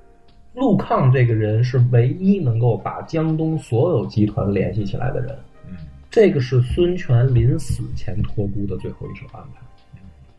[0.58, 5.36] 陆抗这个人是唯一能够把江东所有集团联系起来的人。
[5.68, 5.76] 嗯
[6.10, 9.60] 这个是孙权临死前托孤的最后一手安排。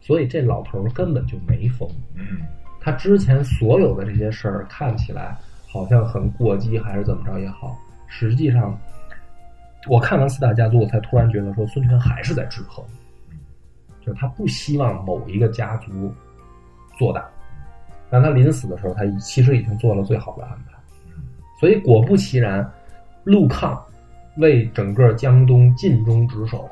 [0.01, 1.87] 所以这老头儿根本就没疯。
[2.15, 2.39] 嗯
[2.81, 5.37] 他之前所有的这些事儿看起来
[5.67, 7.77] 好像很过激，还是怎么着也好，
[8.07, 8.75] 实际上，
[9.87, 12.83] 我看完四大家族，我才突然觉得说孙权还是在制衡。
[13.99, 16.11] 就是他不希望某一个家族
[16.97, 17.29] 做大，
[18.10, 20.77] 但他临死的时候，他其实已经做了最好的安排。
[21.60, 22.68] 所以果不其然，
[23.23, 23.80] 陆抗
[24.38, 26.69] 为整个江东尽忠职守，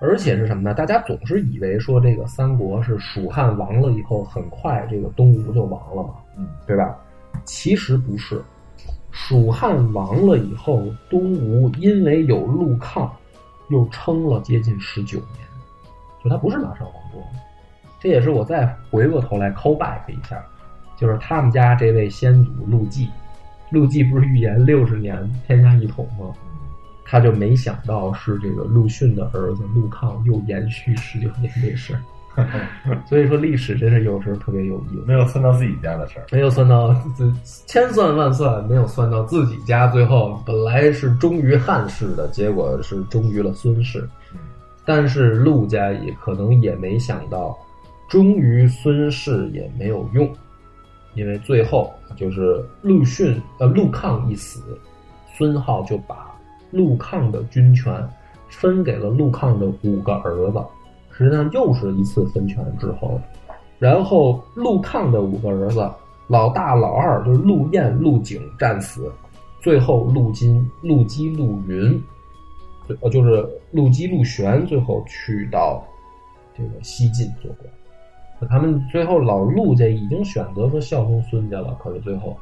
[0.00, 0.74] 而且是什么呢？
[0.74, 6.96] 大家总是以为说这个三国是蜀汉亡了以后，很快这个东吴就亡了嘛，嗯对吧？
[7.44, 8.42] 其实不是，
[9.10, 13.10] 蜀汉亡了以后，东吴因为有陆抗，
[13.70, 15.44] 又撑了接近十九年。
[16.22, 17.22] 就他不是马上亡国，
[18.04, 20.38] 这也是我再回过头来 call back 一下，
[20.94, 23.08] 就是他们家这位先祖陆绩，
[23.70, 25.16] 陆绩不是预言六十年
[25.46, 26.26] 天下一统吗？
[27.02, 31.96] 他就没想到是这个陆逊的儿子陆抗又延续十九年这事，
[33.08, 35.04] 所以说历史真是有时候特别有意思。
[35.06, 36.26] 没有算到自己家的事儿。
[36.30, 37.32] 没有算到自
[37.66, 44.06] 千算万算，没有算到自己家，最后本来是忠于汉室的，结果是忠于了孙氏。
[44.84, 47.58] 但是陆家也可能也没想到，
[48.08, 50.30] 忠于孙氏也没有用，
[51.14, 54.78] 因为最后就是陆逊呃陆抗一死，
[55.34, 56.32] 孙浩就把
[56.70, 57.92] 陆抗的军权
[58.48, 60.58] 分给了陆抗的五个儿子，
[61.10, 63.20] 实际上又是一次分权之后。
[63.78, 65.90] 然后陆抗的五个儿子，
[66.28, 69.10] 老大、老二就是陆彦、陆景战死，
[69.60, 72.00] 最后陆金、陆基、陆云，
[73.00, 75.84] 呃，就是陆基、陆玄，最后去到
[76.56, 77.68] 这个西晋做官。
[78.50, 82.36] 他们最后老陆家已经选择说效忠孙家了，可是最后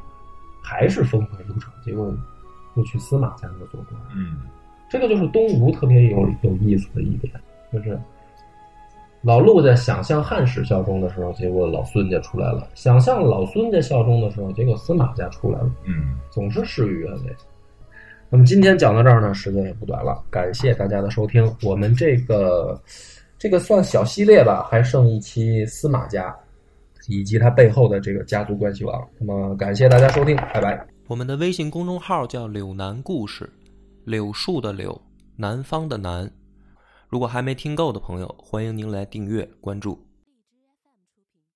[0.62, 2.12] 还是峰回路转，结果
[2.74, 4.00] 又去司马家那做官。
[4.16, 4.38] 嗯，
[4.90, 7.32] 这个就是东吴特别有有意思的一点，
[7.72, 7.98] 就是
[9.20, 15.70] 老陆家想向汉室效忠的时候，结果老孙家出来了；想向老孙家效忠的时候，结果司马家出来了。
[15.84, 17.36] 嗯，总是事与愿违。
[18.28, 21.54] 那么今天讲到这儿呢，时间也不短了，感谢大家的收听。
[21.62, 22.80] 我们这个
[23.42, 26.32] 这个算小系列吧，还剩一期司马家
[27.08, 29.04] 以及他背后的这个家族关系网。
[29.18, 30.86] 那么感谢大家收听，拜拜。
[31.08, 33.52] 我们的微信公众号叫“柳南故事”，
[34.06, 34.96] 柳树的柳，
[35.34, 36.30] 南方的南。
[37.08, 39.98] 如果还没听够的朋友，欢迎您来订阅关注。